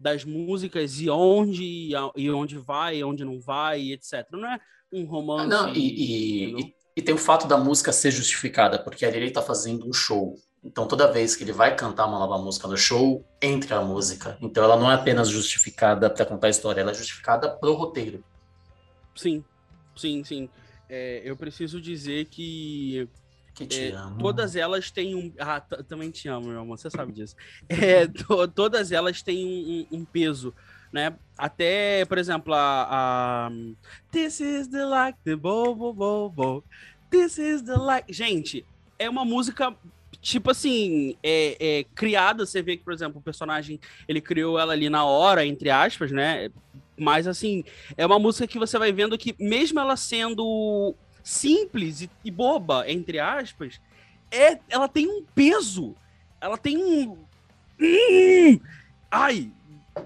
[0.00, 4.26] das músicas e onde e onde vai, e onde não vai, etc.
[4.32, 4.58] Não é
[4.90, 5.48] um romance.
[5.48, 9.42] Não, e, e, e, tem o fato da música ser justificada, porque ali ele está
[9.42, 10.36] fazendo um show.
[10.62, 14.38] Então, toda vez que ele vai cantar uma nova música no show, entra a música.
[14.40, 18.24] Então, ela não é apenas justificada para contar a história, ela é justificada pro roteiro.
[19.14, 19.44] Sim,
[19.94, 20.48] sim, sim
[20.88, 23.08] é, eu preciso dizer que.
[23.54, 24.18] Que te é, amo.
[24.18, 25.32] Todas elas têm um.
[25.38, 27.36] Ah, também te amo, meu amor, você sabe disso.
[27.68, 30.52] É, to todas elas têm um, um, um, peso,
[30.92, 31.16] né?
[31.38, 32.88] Até, por exemplo, a.
[32.90, 33.50] a
[34.10, 36.64] This is the like the bo bo bo bo.
[37.10, 38.12] This is the light.
[38.12, 38.66] Gente,
[38.98, 39.76] é uma música
[40.20, 44.72] tipo assim, é, é, criada, você vê que, por exemplo, o personagem, ele criou ela
[44.72, 46.50] ali na hora, entre aspas, né?
[46.96, 47.64] Mas, assim,
[47.96, 52.90] é uma música que você vai vendo que, mesmo ela sendo simples e, e boba,
[52.90, 53.80] entre aspas,
[54.30, 55.94] é, ela tem um peso.
[56.40, 57.16] Ela tem um...
[57.80, 58.60] Hum!
[59.10, 59.50] Ai,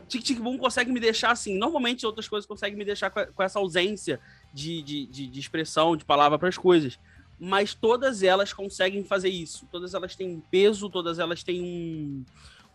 [0.08, 1.56] Tic Tic Boom consegue me deixar assim.
[1.58, 4.20] Normalmente outras coisas conseguem me deixar com, com essa ausência
[4.52, 6.98] de, de, de, de expressão, de palavra para as coisas
[7.38, 9.66] mas todas elas conseguem fazer isso.
[9.70, 12.24] Todas elas têm um peso, todas elas têm um,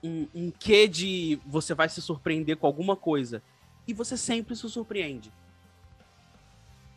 [0.01, 3.43] um, um quê de você vai se surpreender com alguma coisa.
[3.87, 5.31] E você sempre se surpreende.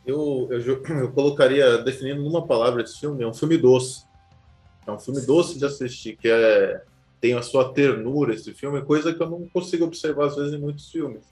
[0.07, 4.05] Eu, eu, eu colocaria, definindo numa palavra esse filme, é um filme doce.
[4.87, 6.83] É um filme doce de assistir, que é,
[7.21, 10.59] tem a sua ternura esse filme, coisa que eu não consigo observar às vezes em
[10.59, 11.25] muitos filmes.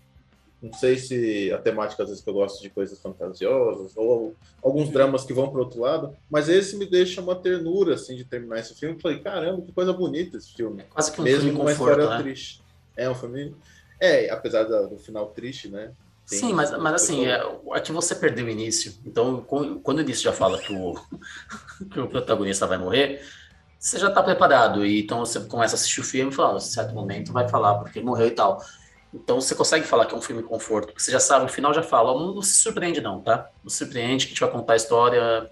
[0.60, 4.88] Não sei se a temática, às vezes, que eu gosto de coisas fantasiosas, ou alguns
[4.88, 8.60] dramas que vão para outro lado, mas esse me deixa uma ternura, assim, de terminar
[8.60, 8.98] esse filme.
[8.98, 10.80] Falei, caramba, que coisa bonita esse filme.
[10.80, 12.22] É quase que um Mesmo filme com uma conforto, história né?
[12.22, 12.62] triste.
[12.96, 13.54] É um filme.
[14.00, 15.94] É, apesar do final triste, né?
[16.28, 17.40] Tem Sim, mas, mas assim, pessoas- é,
[17.72, 18.92] aqui você perdeu o início.
[19.04, 20.94] Então, quando o início já fala que o,
[21.92, 23.22] que o protagonista vai morrer,
[23.78, 24.86] você já está preparado.
[24.86, 27.48] E então você começa a assistir o filme e fala, "Ah, em certo momento vai
[27.48, 28.60] falar porque ele morreu e tal.
[29.12, 31.74] Então você consegue falar que é um filme conforto, porque você já sabe, no final
[31.74, 33.48] já fala, "Ó, não, não se surpreende não, tá?
[33.64, 35.50] Não se surpreende que a gente vai contar a história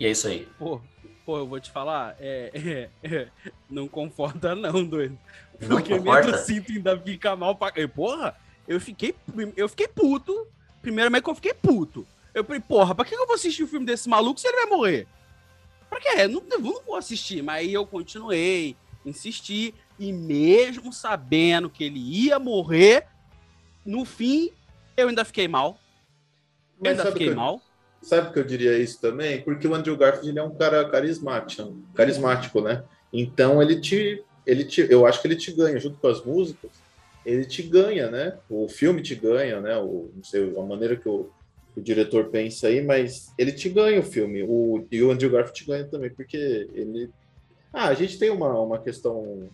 [0.00, 0.54] e é isso aí.
[0.56, 0.88] Pô,
[1.24, 3.28] pô, eu vou te falar, é, é, é,
[3.70, 5.18] não conforta não, doido.
[5.68, 7.72] Porque mesmo assim tu ainda fica mal pra...
[7.76, 9.14] E, Porra, eu fiquei,
[9.56, 10.46] eu fiquei puto.
[10.82, 12.06] Primeiramente que eu fiquei puto.
[12.34, 14.66] Eu falei, porra, pra que eu vou assistir o filme desse maluco se ele vai
[14.66, 15.06] morrer?
[15.88, 16.26] Pra quê?
[16.28, 17.42] Não, eu não vou assistir.
[17.42, 19.72] Mas aí eu continuei, insisti.
[19.98, 23.06] E mesmo sabendo que ele ia morrer,
[23.86, 24.50] no fim,
[24.96, 25.78] eu ainda fiquei mal.
[26.78, 27.62] Eu Mas ainda fiquei que- mal.
[28.04, 29.40] Sabe que eu diria isso também?
[29.40, 32.84] Porque o Andrew Garfield ele é um cara carismático, carismático, né?
[33.10, 36.70] Então ele te, ele te, eu acho que ele te ganha junto com as músicas.
[37.24, 38.36] Ele te ganha, né?
[38.50, 39.78] O filme te ganha, né?
[39.78, 41.30] O, não sei a maneira que o,
[41.74, 44.42] o diretor pensa aí, mas ele te ganha o filme.
[44.42, 47.08] O, e o Andrew Garfield te ganha também, porque ele.
[47.72, 49.48] Ah, a gente tem uma, uma questão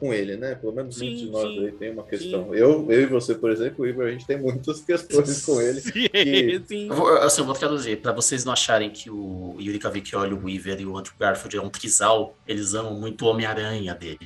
[0.00, 0.54] com ele, né?
[0.54, 1.64] Pelo menos Sim, muitos de nós sim.
[1.66, 2.54] aí tem uma questão.
[2.54, 5.80] Eu, eu e você, por exemplo, o Igor, a gente tem muitas questões com ele.
[5.80, 6.88] Sim, que- sim.
[6.88, 10.44] Eu vou, assim, eu vou traduzir, para vocês não acharem que o Yuri Cavicchioli, o
[10.44, 14.18] Weaver e o Andrew Garfield é um trisal, eles amam muito o Homem-Aranha dele.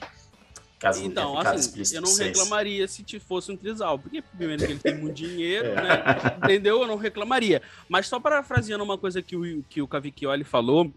[0.78, 4.72] Caso não Então, assim, eu não reclamaria se te fosse um trisal, porque primeiro que
[4.72, 5.74] ele tem muito dinheiro, É.
[5.76, 6.04] né?
[6.44, 6.82] Entendeu?
[6.82, 7.60] Eu não reclamaria.
[7.88, 10.92] Mas só parafraseando uma coisa que o, que o Cavicchioli falou,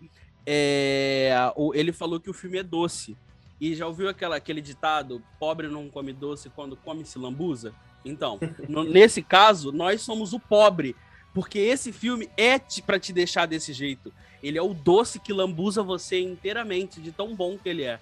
[0.46, 3.16] é, o- ele falou que o filme é doce.
[3.60, 7.74] E já ouviu aquela, aquele ditado, pobre não come doce quando come se lambuza?
[8.06, 8.40] Então,
[8.70, 10.96] no- nesse caso, nós somos o pobre,
[11.34, 14.14] porque esse filme é para te deixar desse jeito.
[14.42, 18.00] Ele é o doce que lambuza você inteiramente, de tão bom que ele é.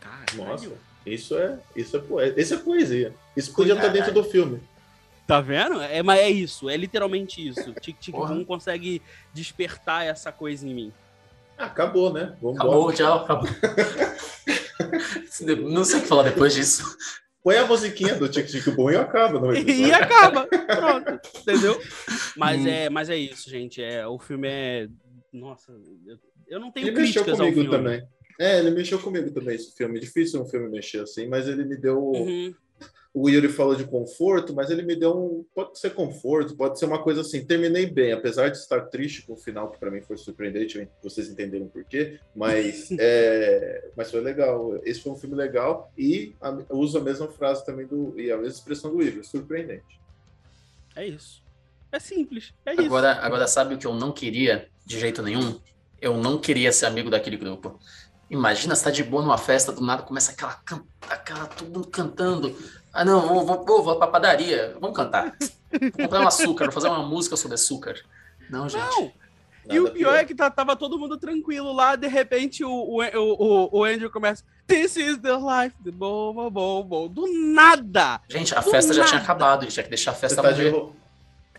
[0.00, 0.50] Caralho.
[0.50, 0.72] Nossa,
[1.04, 2.40] isso é, isso é poesia.
[2.40, 3.14] Isso é poesia.
[3.36, 4.60] Isso podia estar dentro do filme.
[5.26, 5.80] Tá vendo?
[5.80, 7.72] É, mas é isso, é literalmente isso.
[7.80, 8.14] Tic Tic.
[8.14, 9.00] Boom consegue
[9.32, 10.92] despertar essa coisa em mim.
[11.56, 12.36] Ah, acabou, né?
[12.42, 13.48] Vamos Acabou, tchau, acabou.
[15.70, 16.82] não sei o que falar depois disso.
[17.42, 19.38] Põe a musiquinha do Tic Tic Boom e acaba.
[19.38, 19.94] No E episódio.
[19.94, 20.46] acaba.
[20.46, 21.20] Pronto.
[21.40, 21.80] Entendeu?
[22.36, 22.68] Mas, Hum.
[22.68, 23.82] é, mas é isso, gente.
[23.82, 24.88] É, o filme é.
[25.32, 25.72] Nossa,
[26.06, 26.16] eu,
[26.48, 27.76] eu não tenho Ele mexeu críticas ao comigo filme.
[27.76, 28.08] também.
[28.40, 30.00] É, ele mexeu comigo também, esse filme.
[30.00, 31.98] Difícil um filme mexer assim, mas ele me deu.
[31.98, 32.54] Uhum.
[33.16, 35.44] O Yuri falou de conforto, mas ele me deu um.
[35.54, 37.44] Pode ser conforto, pode ser uma coisa assim.
[37.44, 41.28] Terminei bem, apesar de estar triste com o final, que para mim foi surpreendente, vocês
[41.28, 44.80] entenderam por quê, mas, é, mas foi legal.
[44.82, 48.18] Esse foi um filme legal e a, uso a mesma frase também do.
[48.18, 50.00] e a mesma expressão do Igor, surpreendente.
[50.96, 51.40] É isso.
[51.92, 52.52] É simples.
[52.66, 52.82] É isso.
[52.82, 55.60] Agora, agora, sabe o que eu não queria de jeito nenhum?
[56.00, 57.78] Eu não queria ser amigo daquele grupo.
[58.28, 60.60] Imagina, você tá de boa numa festa, do nada começa aquela,
[61.08, 62.56] aquela todo mundo cantando.
[62.94, 65.36] Ah, não, vou, vou, vou, vou pra padaria, vamos cantar.
[65.72, 67.96] Vou comprar um açúcar, vou fazer uma música sobre açúcar.
[68.48, 68.82] Não, gente.
[68.82, 69.12] Não.
[69.68, 73.00] E o pior é que tá- tava todo mundo tranquilo lá, de repente o, o,
[73.02, 74.44] o, o Andrew começa.
[74.66, 77.08] This is the life, the bom, bom, bom, bom.
[77.08, 78.20] Do nada!
[78.28, 79.10] Gente, a Do festa já nada.
[79.10, 80.70] tinha acabado, a gente tinha que deixar a festa tá de morrer.
[80.78, 80.96] ro-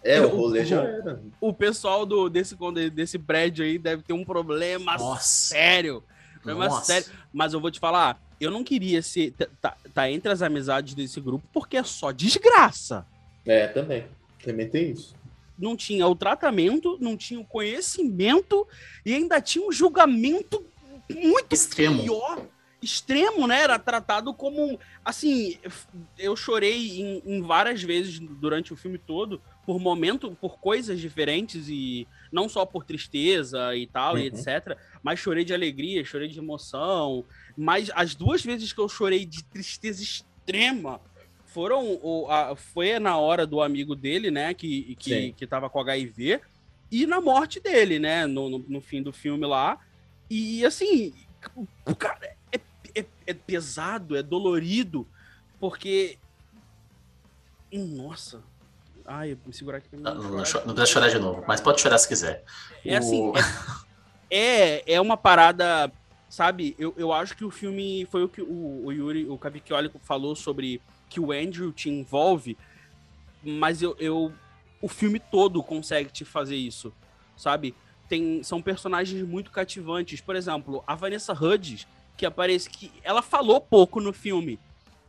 [0.04, 1.22] É, o rolê já o- era.
[1.42, 2.56] O pessoal do, desse,
[2.94, 5.24] desse prédio aí deve ter um problema Nossa.
[5.56, 6.04] sério.
[6.44, 6.86] Problema Nossa.
[6.86, 7.08] sério.
[7.34, 9.32] Mas eu vou te falar, eu não queria ser.
[9.32, 13.06] Tá, tá- tá entre as amizades desse grupo porque é só desgraça.
[13.46, 14.06] É, também.
[14.44, 15.16] Também tem isso.
[15.58, 18.68] Não tinha o tratamento, não tinha o conhecimento
[19.06, 20.66] e ainda tinha um julgamento
[21.10, 22.02] muito Extremo.
[22.04, 22.42] pior.
[22.82, 23.62] extremo, né?
[23.62, 24.78] Era tratado como.
[25.04, 25.58] Assim,
[26.18, 31.68] eu chorei em, em, várias vezes durante o filme todo, por momento, por coisas diferentes,
[31.70, 34.20] e não só por tristeza e tal, uhum.
[34.20, 34.78] e etc.
[35.02, 37.26] Mas chorei de alegria, chorei de emoção.
[37.58, 41.02] Mas as duas vezes que eu chorei de tristeza extrema
[41.46, 42.00] foram.
[42.02, 44.54] O, a, foi na hora do amigo dele, né?
[44.54, 46.42] Que, que, que tava com HIV,
[46.92, 48.26] e na morte dele, né?
[48.28, 49.80] No, no, no fim do filme lá.
[50.30, 51.14] E assim,
[51.86, 52.60] o cara é
[52.96, 55.06] é, é pesado, é dolorido,
[55.60, 56.18] porque.
[57.72, 58.42] Nossa.
[59.06, 59.96] Ai, eu me segurar aqui.
[59.96, 62.44] Não, não, não, precisa chorar de novo, mas pode chorar se quiser.
[62.84, 63.32] É assim,
[64.30, 65.92] é, é, é, uma parada,
[66.28, 66.76] sabe?
[66.80, 70.36] Eu, eu acho que o filme foi o que o, o Yuri, o Cavicchioli falou
[70.36, 72.58] sobre que o Andrew te envolve,
[73.44, 74.34] mas eu, eu
[74.82, 76.92] o filme todo consegue te fazer isso,
[77.38, 77.76] sabe?
[78.10, 80.20] Tem, são personagens muito cativantes.
[80.20, 81.88] Por exemplo, a Vanessa Hudgens,
[82.18, 84.60] que aparece que ela falou pouco no filme.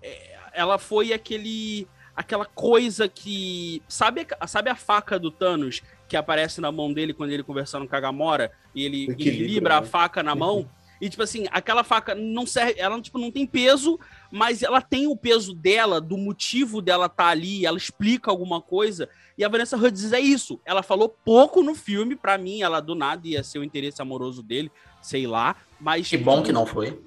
[0.02, 6.61] É, ela foi aquele aquela coisa que sabe sabe a faca do Thanos que aparece
[6.61, 9.81] na mão dele quando ele conversando com a Gamora e ele equilibra né?
[9.81, 10.68] a faca na mão
[11.00, 14.00] e tipo assim aquela faca não serve ela tipo não tem peso
[14.31, 18.62] mas ela tem o peso dela do motivo dela estar tá ali ela explica alguma
[18.62, 22.81] coisa e a Vanessa Hudgens é isso ela falou pouco no filme para mim ela
[22.81, 26.09] do nada ia ser o interesse amoroso dele sei lá mas.
[26.09, 27.00] Que bom que não foi.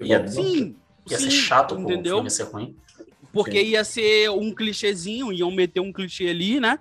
[0.00, 0.76] Ia, sim.
[1.08, 2.14] Ia sim, ser chato entendeu?
[2.14, 2.76] o filme ser ruim.
[3.32, 3.70] Porque sim.
[3.70, 6.78] ia ser um clichêzinho, iam meter um clichê ali, né?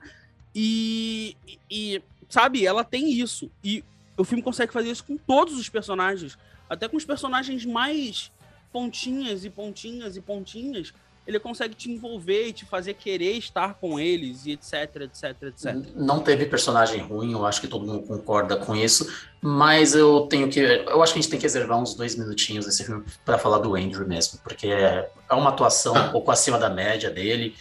[0.53, 1.35] E,
[1.69, 3.49] e, sabe, ela tem isso.
[3.63, 3.83] E
[4.17, 6.37] o filme consegue fazer isso com todos os personagens.
[6.69, 8.31] Até com os personagens mais
[8.71, 10.93] pontinhas e pontinhas e pontinhas
[11.25, 15.75] ele consegue te envolver e te fazer querer estar com eles e etc, etc, etc.
[15.95, 19.07] Não teve personagem ruim, eu acho que todo mundo concorda com isso,
[19.39, 22.65] mas eu tenho que, eu acho que a gente tem que reservar uns dois minutinhos
[22.65, 26.57] desse filme para falar do Andrew mesmo, porque é, é uma atuação um pouco acima
[26.57, 27.55] da média dele.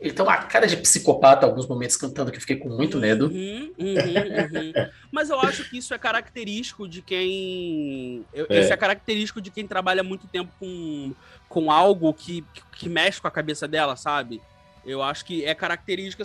[0.00, 3.26] Ele tem uma cara de psicopata alguns momentos cantando que eu fiquei com muito medo.
[3.26, 4.90] Uhum, uhum, uhum.
[5.10, 8.24] Mas eu acho que isso é característico de quem.
[8.32, 8.60] É.
[8.60, 11.12] Isso é característico de quem trabalha muito tempo com,
[11.48, 14.40] com algo que, que mexe com a cabeça dela, sabe?
[14.86, 16.24] Eu acho que é característica.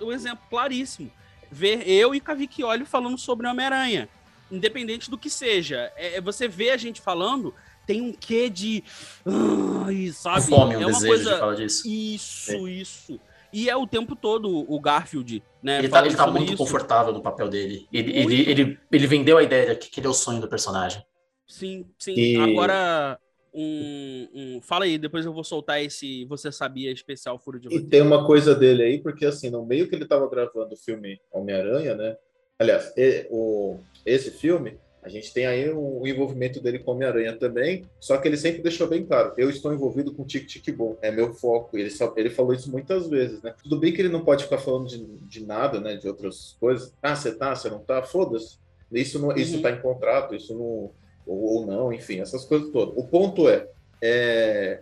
[0.00, 1.10] Um exemplo claríssimo.
[1.50, 4.08] Ver eu e Cavicchioli falando sobre Homem-Aranha.
[4.50, 5.90] Independente do que seja.
[5.96, 7.54] É, é, você vê a gente falando,
[7.90, 8.84] tem um quê de.
[9.26, 10.46] Ai, sabe?
[10.46, 11.32] Fome, um é uma coisa.
[11.32, 11.88] De falar disso.
[11.88, 12.70] Isso, é.
[12.70, 13.20] isso.
[13.52, 15.80] E é o tempo todo o Garfield, né?
[15.80, 16.56] Ele tá, ele tá muito isso.
[16.56, 17.88] confortável no papel dele.
[17.92, 21.04] Ele, ele, ele, ele, vendeu a ideia de que ele é o sonho do personagem.
[21.48, 22.14] Sim, sim.
[22.14, 22.36] E...
[22.36, 23.18] Agora,
[23.52, 27.84] um, um, Fala aí, depois eu vou soltar esse Você Sabia especial Furo de Roteiro.
[27.84, 30.78] E tem uma coisa dele aí, porque assim, no meio que ele tava gravando o
[30.78, 32.16] filme Homem-Aranha, né?
[32.56, 32.94] Aliás,
[33.30, 38.28] o, esse filme, a gente tem aí o, envolvimento dele com Homem-Aranha também, só que
[38.28, 41.78] ele sempre deixou bem claro: eu estou envolvido com Tic Tic Boom, é meu foco.
[41.78, 43.54] Ele, ele falou isso muitas vezes, né?
[43.62, 45.96] Tudo bem que ele não pode ficar falando de, de nada, né?
[45.96, 46.92] De outras coisas.
[47.02, 48.02] Ah, você tá, você não tá?
[48.02, 48.58] Foda-se.
[48.92, 49.36] Isso, não, uhum.
[49.36, 50.90] isso tá em contrato, isso não
[51.26, 52.94] ou, ou não, enfim, essas coisas todas.
[52.96, 53.68] O ponto é,
[54.02, 54.80] é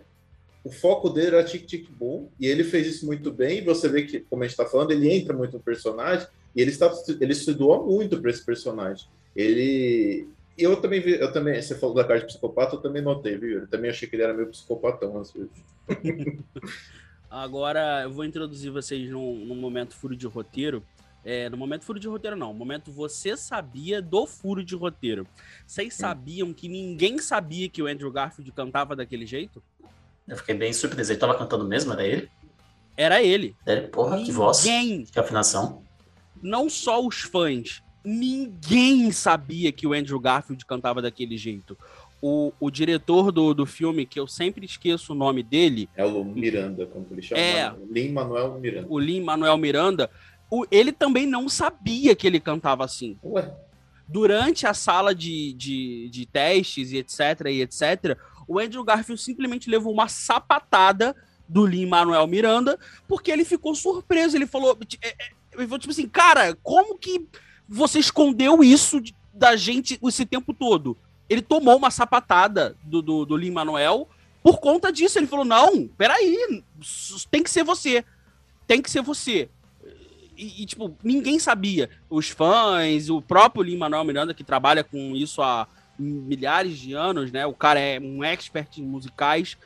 [0.63, 3.87] o foco dele era Tic Tic Boom, e ele fez isso muito bem, e você
[3.87, 6.91] vê que, como a gente está falando, ele entra muito no personagem, e ele, está,
[7.21, 9.07] ele se doa muito para esse personagem.
[9.39, 10.27] Ele.
[10.57, 13.59] Eu também vi, eu também, você falou da carta de psicopata, eu também notei, viu?
[13.59, 15.49] Eu também achei que ele era meio psicopatão às vezes.
[17.29, 20.83] Agora eu vou introduzir vocês num, num momento furo de roteiro
[21.23, 22.53] é, no momento furo de roteiro, não.
[22.53, 25.27] No momento você sabia do furo de roteiro.
[25.65, 29.61] Vocês sabiam que ninguém sabia que o Andrew Garfield cantava daquele jeito?
[30.27, 31.11] Eu fiquei bem surpreso.
[31.11, 31.91] Ele tava cantando mesmo?
[31.93, 32.29] Era ele?
[32.95, 33.55] Era ele.
[33.65, 34.63] Era, porra, ninguém, que voz.
[34.63, 35.83] Que afinação.
[36.41, 37.83] Não só os fãs.
[38.03, 41.77] Ninguém sabia que o Andrew Garfield cantava daquele jeito.
[42.21, 45.89] O, o diretor do, do filme, que eu sempre esqueço o nome dele.
[45.95, 47.41] É o Miranda, como ele chama.
[47.41, 47.73] É.
[47.89, 48.87] Lin Manuel Miranda.
[48.89, 50.09] O Lin Manuel Miranda
[50.49, 53.17] o, ele também não sabia que ele cantava assim.
[53.23, 53.53] Ué.
[54.07, 59.69] Durante a sala de, de, de testes e etc, e etc, o Andrew Garfield simplesmente
[59.69, 61.15] levou uma sapatada
[61.47, 64.35] do Lin Manuel Miranda, porque ele ficou surpreso.
[64.35, 65.15] Ele falou, é, é,
[65.53, 67.27] ele falou tipo assim, cara, como que
[67.69, 69.01] você escondeu isso
[69.33, 70.97] da gente esse tempo todo?
[71.29, 74.09] Ele tomou uma sapatada do, do, do Lin Manuel
[74.41, 75.19] por conta disso.
[75.19, 76.63] Ele falou: não, peraí,
[77.29, 78.03] tem que ser você.
[78.65, 79.49] Tem que ser você
[80.39, 81.89] e, e, tipo, ninguém sabia.
[82.09, 85.67] Os fãs, o próprio Lin Manuel Miranda, que trabalha com isso há
[85.99, 87.45] milhares de anos, né?
[87.45, 89.57] O cara é um expert em musicais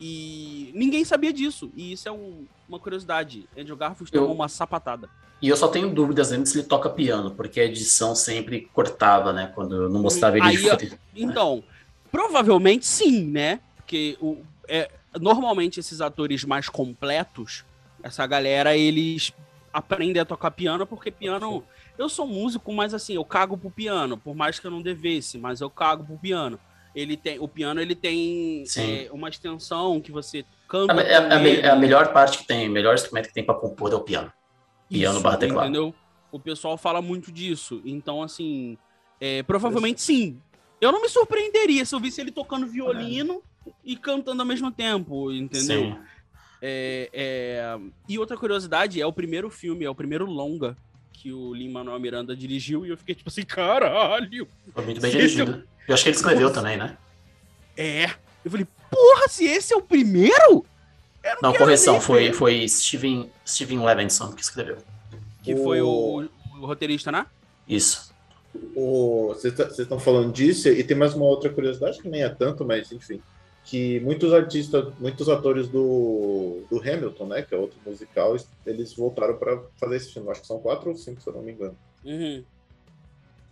[0.00, 1.72] e ninguém sabia disso.
[1.76, 3.48] E isso é um, uma curiosidade.
[3.58, 5.08] Andrew Garfield tomou uma sapatada.
[5.42, 9.32] E eu só tenho dúvidas ainda se ele toca piano, porque a edição sempre cortava,
[9.32, 9.50] né?
[9.54, 11.64] Quando não mostrava ele Aí, de Então,
[12.12, 13.60] provavelmente sim, né?
[13.76, 17.64] Porque o, é, normalmente esses atores mais completos,
[18.02, 19.32] essa galera, eles
[19.72, 21.64] aprendem a tocar piano porque piano.
[21.98, 25.38] Eu sou músico, mas assim, eu cago pro piano, por mais que eu não devesse,
[25.38, 26.58] mas eu cago pro piano.
[26.94, 30.94] Ele tem, o piano ele tem é, uma extensão que você canta.
[31.02, 33.92] É, é, é, a melhor parte que tem, o melhor instrumento que tem para compor
[33.92, 34.32] é o piano.
[34.88, 35.64] Piano Isso, barra teclado.
[35.66, 35.94] Entendeu?
[36.30, 37.82] O pessoal fala muito disso.
[37.84, 38.78] Então, assim,
[39.20, 40.40] é, provavelmente sim.
[40.80, 43.42] Eu não me surpreenderia se eu visse ele tocando violino
[43.84, 45.82] e cantando ao mesmo tempo, entendeu?
[45.82, 45.96] Sim.
[46.62, 47.78] É, é...
[48.08, 50.76] E outra curiosidade, é o primeiro filme, é o primeiro longa
[51.12, 54.48] que o Lin-Manuel Miranda dirigiu e eu fiquei tipo assim, caralho!
[54.72, 55.64] Foi muito bem dirigido.
[55.86, 56.96] Eu acho que ele escreveu também, né?
[57.76, 58.04] É.
[58.42, 60.64] Eu falei, porra, se esse é o primeiro?
[61.42, 64.78] Não, não correção, foi, foi Steven, Steven Levinson que escreveu.
[65.42, 65.62] Que o...
[65.62, 67.26] foi o, o, roteirista, né?
[67.68, 68.14] Isso.
[68.74, 72.64] Vocês estão tá, falando disso, e tem mais uma outra curiosidade que nem é tanto,
[72.64, 73.20] mas enfim
[73.70, 78.36] que muitos artistas, muitos atores do, do Hamilton, né, que é outro musical,
[78.66, 80.28] eles voltaram para fazer esse filme.
[80.28, 81.76] Acho que são quatro ou cinco, se eu não me engano.
[82.04, 82.42] Uhum.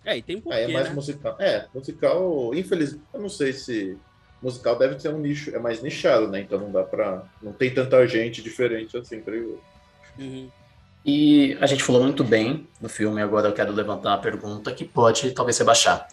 [0.04, 0.94] É, e tem porquê, É, é mais né?
[0.94, 1.36] musical.
[1.38, 3.96] É, musical, infelizmente, eu não sei se
[4.42, 6.40] musical deve ser um nicho, é mais nichado, né?
[6.40, 9.60] Então não dá para, não tem tanta gente diferente assim, creio.
[10.18, 10.50] Uhum.
[11.04, 14.84] E a gente falou muito bem no filme, agora eu quero levantar uma pergunta que
[14.84, 16.06] pode talvez rebaixar.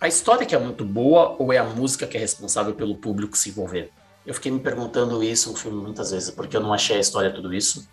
[0.00, 3.36] A história que é muito boa ou é a música que é responsável pelo público
[3.36, 3.90] se envolver?
[4.26, 7.32] Eu fiquei me perguntando isso no filme muitas vezes, porque eu não achei a história
[7.32, 7.88] tudo isso.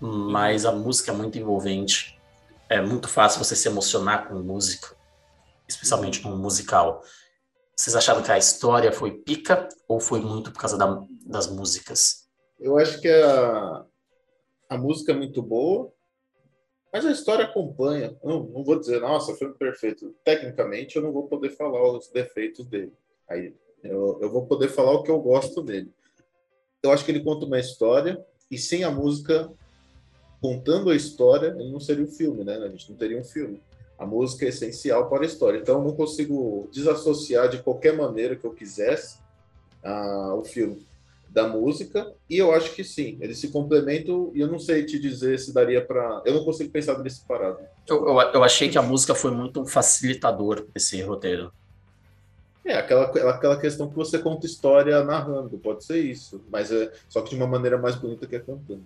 [0.00, 2.18] Mas a música é muito envolvente.
[2.68, 4.94] É muito fácil você se emocionar com música,
[5.68, 7.02] especialmente num musical.
[7.76, 12.26] Vocês acharam que a história foi pica ou foi muito por causa da, das músicas?
[12.58, 13.84] Eu acho que a,
[14.70, 15.92] a música é muito boa
[16.96, 18.16] mas a história acompanha.
[18.24, 20.14] Não, não vou dizer, nossa, filme perfeito.
[20.24, 22.90] Tecnicamente, eu não vou poder falar os defeitos dele.
[23.28, 23.54] Aí
[23.84, 25.92] eu, eu vou poder falar o que eu gosto dele.
[26.82, 29.52] Eu acho que ele conta uma história e sem a música
[30.40, 32.54] contando a história, ele não seria um filme, né?
[32.56, 33.60] A gente não teria um filme.
[33.98, 35.58] A música é essencial para a história.
[35.58, 39.18] Então, eu não consigo desassociar de qualquer maneira que eu quisesse
[39.82, 40.86] ah, o filme
[41.36, 44.98] da música, e eu acho que sim, eles se complementam, e eu não sei te
[44.98, 46.22] dizer se daria para.
[46.24, 47.60] Eu não consigo pensar deles separados.
[47.86, 51.52] Eu, eu, eu, achei que a música foi muito um facilitador desse roteiro.
[52.64, 57.20] É, aquela, aquela questão que você conta história narrando, pode ser isso, mas é só
[57.20, 58.82] que de uma maneira mais bonita que é cantando.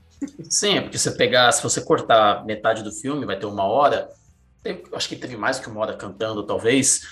[0.51, 4.11] Sim, é porque você pegar, se você cortar metade do filme, vai ter uma hora,
[4.63, 7.03] tem, acho que teve mais que uma hora cantando, talvez,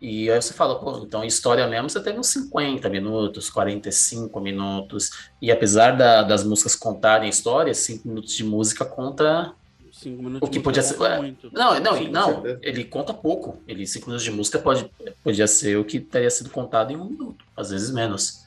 [0.00, 5.30] e aí você fala, pô, então história mesmo você teve uns 50 minutos, 45 minutos.
[5.40, 9.54] E apesar da, das músicas contarem história, 5 minutos de música conta
[9.96, 11.00] cinco minutos o que podia ser.
[11.02, 11.50] É, muito.
[11.52, 13.62] Não, não, Sim, não, ele conta pouco.
[13.66, 14.90] Ele, 5 minutos de música pode,
[15.22, 18.44] podia ser o que teria sido contado em um minuto, às vezes menos.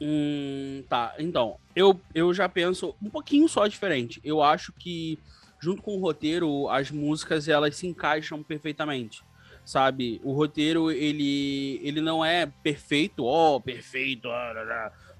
[0.00, 4.20] Hum, tá, então, eu, eu já penso um pouquinho só diferente.
[4.22, 5.18] Eu acho que,
[5.60, 9.22] junto com o roteiro, as músicas elas se encaixam perfeitamente
[9.68, 10.18] sabe?
[10.24, 14.26] O roteiro, ele, ele não é perfeito, ó, oh, perfeito,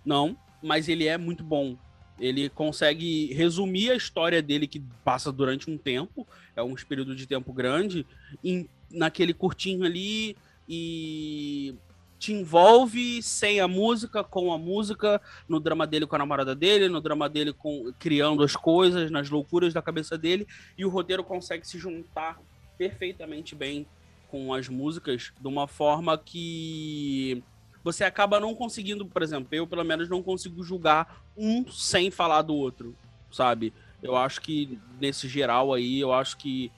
[0.02, 1.76] não, mas ele é muito bom.
[2.18, 6.26] Ele consegue resumir a história dele que passa durante um tempo,
[6.56, 8.06] é um período de tempo grande,
[8.42, 10.34] em, naquele curtinho ali
[10.66, 11.74] e
[12.18, 16.88] te envolve sem a música, com a música, no drama dele com a namorada dele,
[16.88, 20.46] no drama dele com criando as coisas, nas loucuras da cabeça dele,
[20.76, 22.40] e o roteiro consegue se juntar
[22.76, 23.86] perfeitamente bem
[24.28, 27.42] com as músicas de uma forma que
[27.82, 32.42] você acaba não conseguindo, por exemplo, eu pelo menos não consigo julgar um sem falar
[32.42, 32.94] do outro,
[33.30, 33.72] sabe?
[34.02, 36.70] Eu acho que nesse geral aí, eu acho que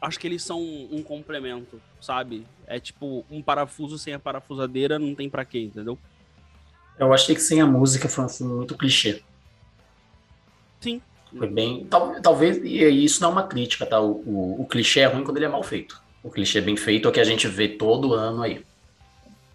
[0.00, 2.46] acho que eles são um complemento, sabe?
[2.70, 5.98] É tipo um parafuso sem a parafusadeira não tem para quê, entendeu?
[6.98, 9.22] Eu achei que sem a música foi um filme muito clichê.
[10.80, 11.02] Sim.
[11.36, 11.86] Foi bem.
[11.86, 14.00] Tal, talvez, e isso não é uma crítica, tá?
[14.00, 17.06] O, o, o clichê é ruim quando ele é mal feito o clichê bem feito
[17.06, 18.64] é o que a gente vê todo ano aí.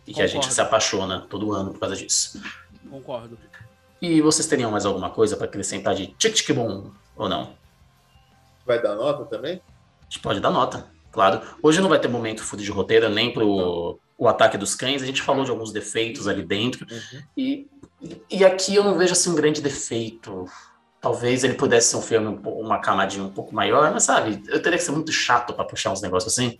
[0.08, 0.24] E que Concordo.
[0.24, 2.42] a gente se apaixona todo ano por causa disso.
[2.90, 3.38] Concordo.
[4.02, 7.56] E vocês teriam mais alguma coisa para acrescentar de tic tic bom ou não?
[8.66, 9.62] Vai dar nota também?
[10.02, 11.42] A gente pode dar nota, claro.
[11.64, 15.02] Hoje não vai ter momento fundo de roteiro nem pro o ataque dos cães.
[15.02, 16.86] A gente falou de alguns defeitos ali dentro.
[16.92, 17.22] Uhum.
[17.38, 17.68] E,
[18.30, 20.46] e aqui eu não vejo assim um grande defeito.
[21.00, 24.78] Talvez ele pudesse ser um filme uma camadinha um pouco maior, mas sabe, eu teria
[24.78, 26.60] que ser muito chato para puxar uns negócios assim.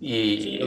[0.00, 0.58] E.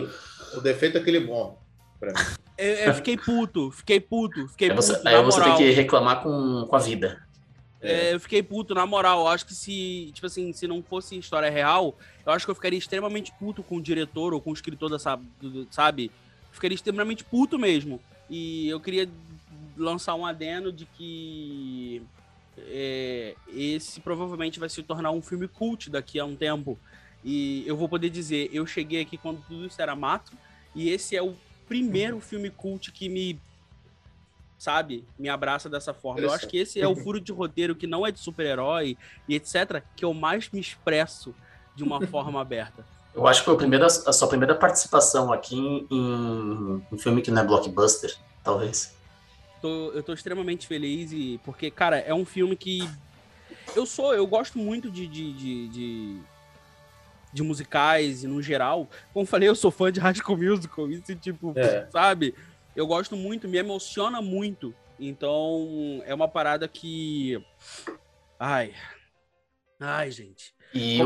[0.53, 1.59] O, o defeito é aquele bom.
[1.99, 2.19] Pra mim.
[2.57, 5.07] Eu, eu, fiquei puto, fiquei puto, fiquei aí você, puto.
[5.07, 7.24] Aí você tem que reclamar com, com a vida.
[7.81, 8.13] É.
[8.13, 9.21] eu fiquei puto, na moral.
[9.21, 12.55] Eu acho que se, tipo assim, se não fosse história real, eu acho que eu
[12.55, 15.19] ficaria extremamente puto com o diretor ou com o escritor dessa,
[15.71, 16.11] sabe?
[16.51, 18.01] Ficaria extremamente puto mesmo.
[18.29, 19.09] E eu queria
[19.77, 22.01] lançar um adeno de que
[22.57, 26.77] é, esse provavelmente vai se tornar um filme cult daqui a um tempo.
[27.23, 30.31] E eu vou poder dizer, eu cheguei aqui quando tudo isso era mato,
[30.73, 31.35] e esse é o
[31.67, 33.39] primeiro filme cult que me
[34.57, 36.21] sabe, me abraça dessa forma.
[36.21, 38.97] Eu acho que esse é o furo de roteiro que não é de super-herói
[39.27, 41.33] e etc, que eu mais me expresso
[41.75, 42.85] de uma forma aberta.
[43.13, 47.31] Eu acho que foi a, a sua primeira participação aqui em, em um filme que
[47.31, 48.93] não é blockbuster, talvez.
[49.61, 52.87] Tô, eu tô extremamente feliz e porque, cara, é um filme que
[53.73, 56.17] eu sou, eu gosto muito de, de, de, de,
[57.31, 58.87] de musicais e no geral.
[59.13, 61.87] Como falei, eu sou fã de High School Musical, isso tipo, é.
[61.91, 62.35] sabe?
[62.75, 64.73] Eu gosto muito, me emociona muito.
[64.99, 67.41] Então, é uma parada que.
[68.39, 68.73] Ai.
[69.79, 70.53] Ai, gente.
[70.73, 70.99] E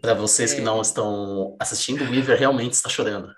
[0.00, 0.56] para vocês é...
[0.56, 3.32] que não estão assistindo, o Weaver realmente está chorando.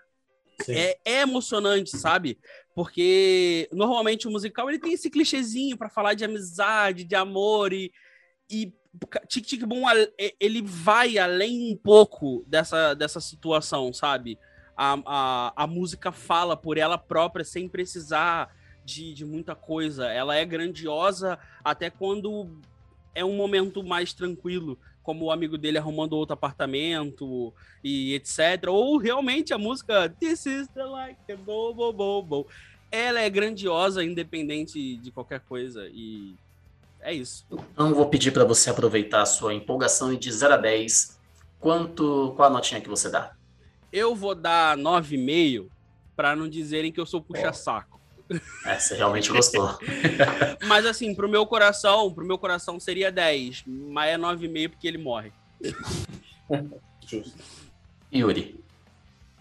[0.68, 2.39] É, é, emocionante, sabe?
[2.74, 7.93] Porque normalmente o musical ele tem esse clichêzinho para falar de amizade, de amor e,
[8.49, 8.72] e
[9.28, 9.82] Tic Tic Boom
[10.39, 14.39] ele vai além um pouco dessa, dessa situação, sabe?
[14.77, 18.55] A, a, a música fala por ela própria sem precisar
[18.85, 20.07] de, de muita coisa.
[20.07, 22.51] Ela é grandiosa até quando
[23.14, 27.53] é um momento mais tranquilo, como o amigo dele arrumando outro apartamento
[27.83, 28.68] e etc.
[28.68, 32.47] Ou realmente a música This is the like a bo, bo, bo, bo.
[32.91, 35.89] Ela é grandiosa, independente de qualquer coisa.
[35.93, 36.35] E
[37.01, 37.45] é isso.
[37.51, 41.18] Então vou pedir para você aproveitar a sua empolgação e de 0 a 10,
[41.61, 43.35] quanto, qual a notinha que você dá?
[43.95, 45.68] Eu vou dar 9,5
[46.16, 48.01] para não dizerem que eu sou puxa-saco.
[48.66, 49.78] É, você realmente gostou.
[50.66, 54.99] mas assim, pro meu coração, pro meu coração seria 10, mas é 9,5 porque ele
[54.99, 55.32] morre.
[57.07, 57.38] Justo.
[58.12, 58.59] Yuri.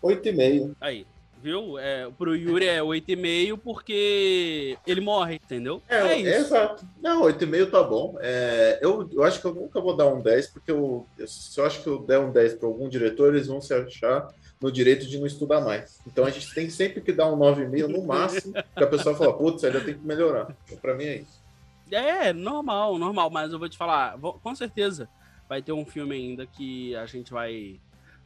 [0.04, 0.76] 8,5.
[0.80, 1.08] Aí
[1.44, 1.78] viu?
[1.78, 5.82] É, pro Yuri é 8,5 porque ele morre, entendeu?
[5.90, 6.30] É, é isso.
[6.30, 6.86] exato.
[7.02, 8.16] Não, 8,5 tá bom.
[8.22, 11.60] É, eu, eu acho que eu nunca vou dar um 10, porque eu, eu, se
[11.60, 14.34] eu acho que eu der um 10 para algum diretor, eles vão se achar
[14.64, 16.00] no direito de não estudar mais.
[16.08, 19.34] Então a gente tem sempre que dar um 9,5 no máximo, que a pessoa fala,
[19.34, 20.56] putz, ainda tem que melhorar.
[20.66, 21.44] Então, para mim é isso.
[21.92, 25.10] É, normal, normal, mas eu vou te falar, vou, com certeza
[25.50, 27.78] vai ter um filme ainda que a gente vai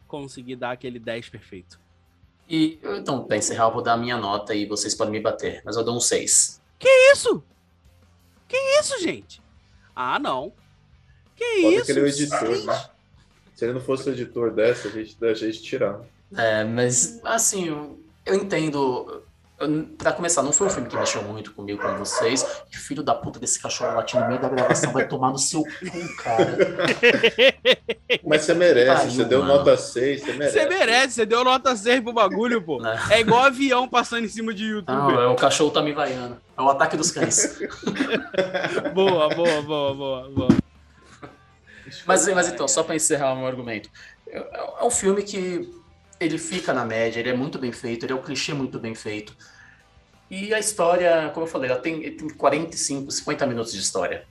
[0.08, 1.80] conseguir dar aquele 10 perfeito.
[2.48, 5.64] E então, para encerrar, eu vou dar a minha nota e vocês podem me bater,
[5.66, 6.62] mas eu dou um 6.
[6.78, 7.44] Que isso?
[8.48, 9.42] Que isso, gente?
[9.96, 10.54] Ah, não.
[11.36, 11.92] Que Pode isso?
[11.92, 12.90] Aquele editor, né?
[13.56, 16.00] Se ele não fosse o editor dessa, a gente deixa a gente tirar.
[16.36, 17.68] É, mas assim,
[18.26, 19.24] eu, entendo.
[19.98, 22.44] Pra começar, não foi um filme que mexeu muito comigo, com vocês.
[22.70, 25.64] Que filho da puta desse cachorro latindo no meio da gravação vai tomar no seu
[25.64, 26.58] cu, cara.
[28.24, 29.56] Mas você merece, você deu mano.
[29.56, 30.60] nota 6, você merece.
[30.60, 32.80] Você merece, você deu nota 6 pro bagulho, pô.
[32.86, 34.96] É, é igual avião passando em cima de YouTube.
[34.96, 36.40] Não, é o cachorro tá me vaiando.
[36.56, 37.58] É o ataque dos cães.
[38.94, 40.50] boa, boa, boa, boa, boa.
[42.06, 43.90] Mas, mas então, só pra encerrar o meu argumento.
[44.28, 44.38] É,
[44.82, 45.68] é um filme que
[46.20, 48.96] ele fica na média, ele é muito bem feito, ele é um clichê muito bem
[48.96, 49.36] feito.
[50.30, 54.26] E a história, como eu falei, ela tem, tem 45, 50 minutos de história.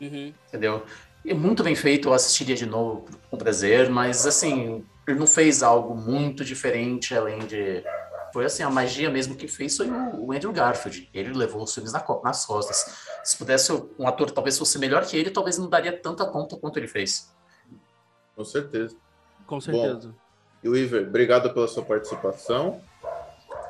[0.00, 0.32] Uhum.
[0.48, 0.84] Entendeu?
[1.26, 5.62] É muito bem feito, eu assistiria de novo com prazer, mas assim, ele não fez
[5.62, 7.82] algo muito diferente além de.
[8.32, 11.08] Foi assim, a magia mesmo que fez foi o, Andrew Garfield.
[11.12, 13.06] Ele levou os filmes nas costas.
[13.24, 16.78] Se pudesse um ator talvez fosse melhor que ele, talvez não daria tanta conta quanto
[16.78, 17.32] ele fez.
[18.34, 18.96] Com certeza.
[19.46, 20.08] Com certeza.
[20.08, 20.14] Bom,
[20.66, 22.80] e o Iver, obrigado pela sua participação.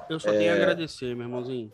[0.09, 0.39] Eu só é...
[0.39, 1.71] tenho a agradecer, meu irmãozinho.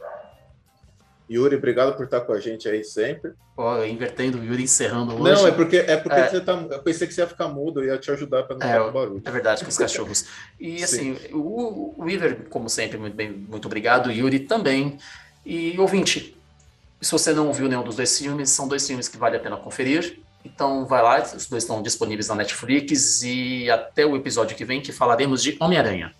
[1.31, 3.33] Yuri, obrigado por estar com a gente aí sempre.
[3.57, 5.43] Ó, invertendo o Yuri encerrando hoje.
[5.43, 6.29] Não, é porque, é porque é...
[6.29, 8.67] Você tá, eu pensei que você ia ficar mudo, eu ia te ajudar para não
[8.67, 9.23] é, ficar barulho.
[9.25, 10.27] É verdade, com os cachorros.
[10.61, 14.09] E assim, o, o Iver, como sempre, muito, bem, muito obrigado.
[14.09, 14.99] O Yuri também.
[15.47, 16.37] E ouvinte,
[17.01, 19.57] se você não viu nenhum dos dois filmes, são dois filmes que vale a pena
[19.57, 20.21] conferir.
[20.45, 24.81] Então vai lá, os dois estão disponíveis na Netflix e até o episódio que vem
[24.81, 26.13] que falaremos de Homem-Aranha.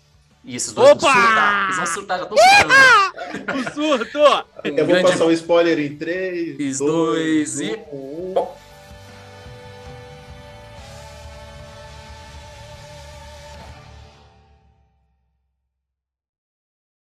[0.45, 1.01] E esses dois Opa!
[1.01, 3.53] vão surtar, eles vão surtar, já estão surtando.
[3.55, 4.45] o surto!
[4.63, 7.79] Eu vou passar o um spoiler em 3, 2, 2 e...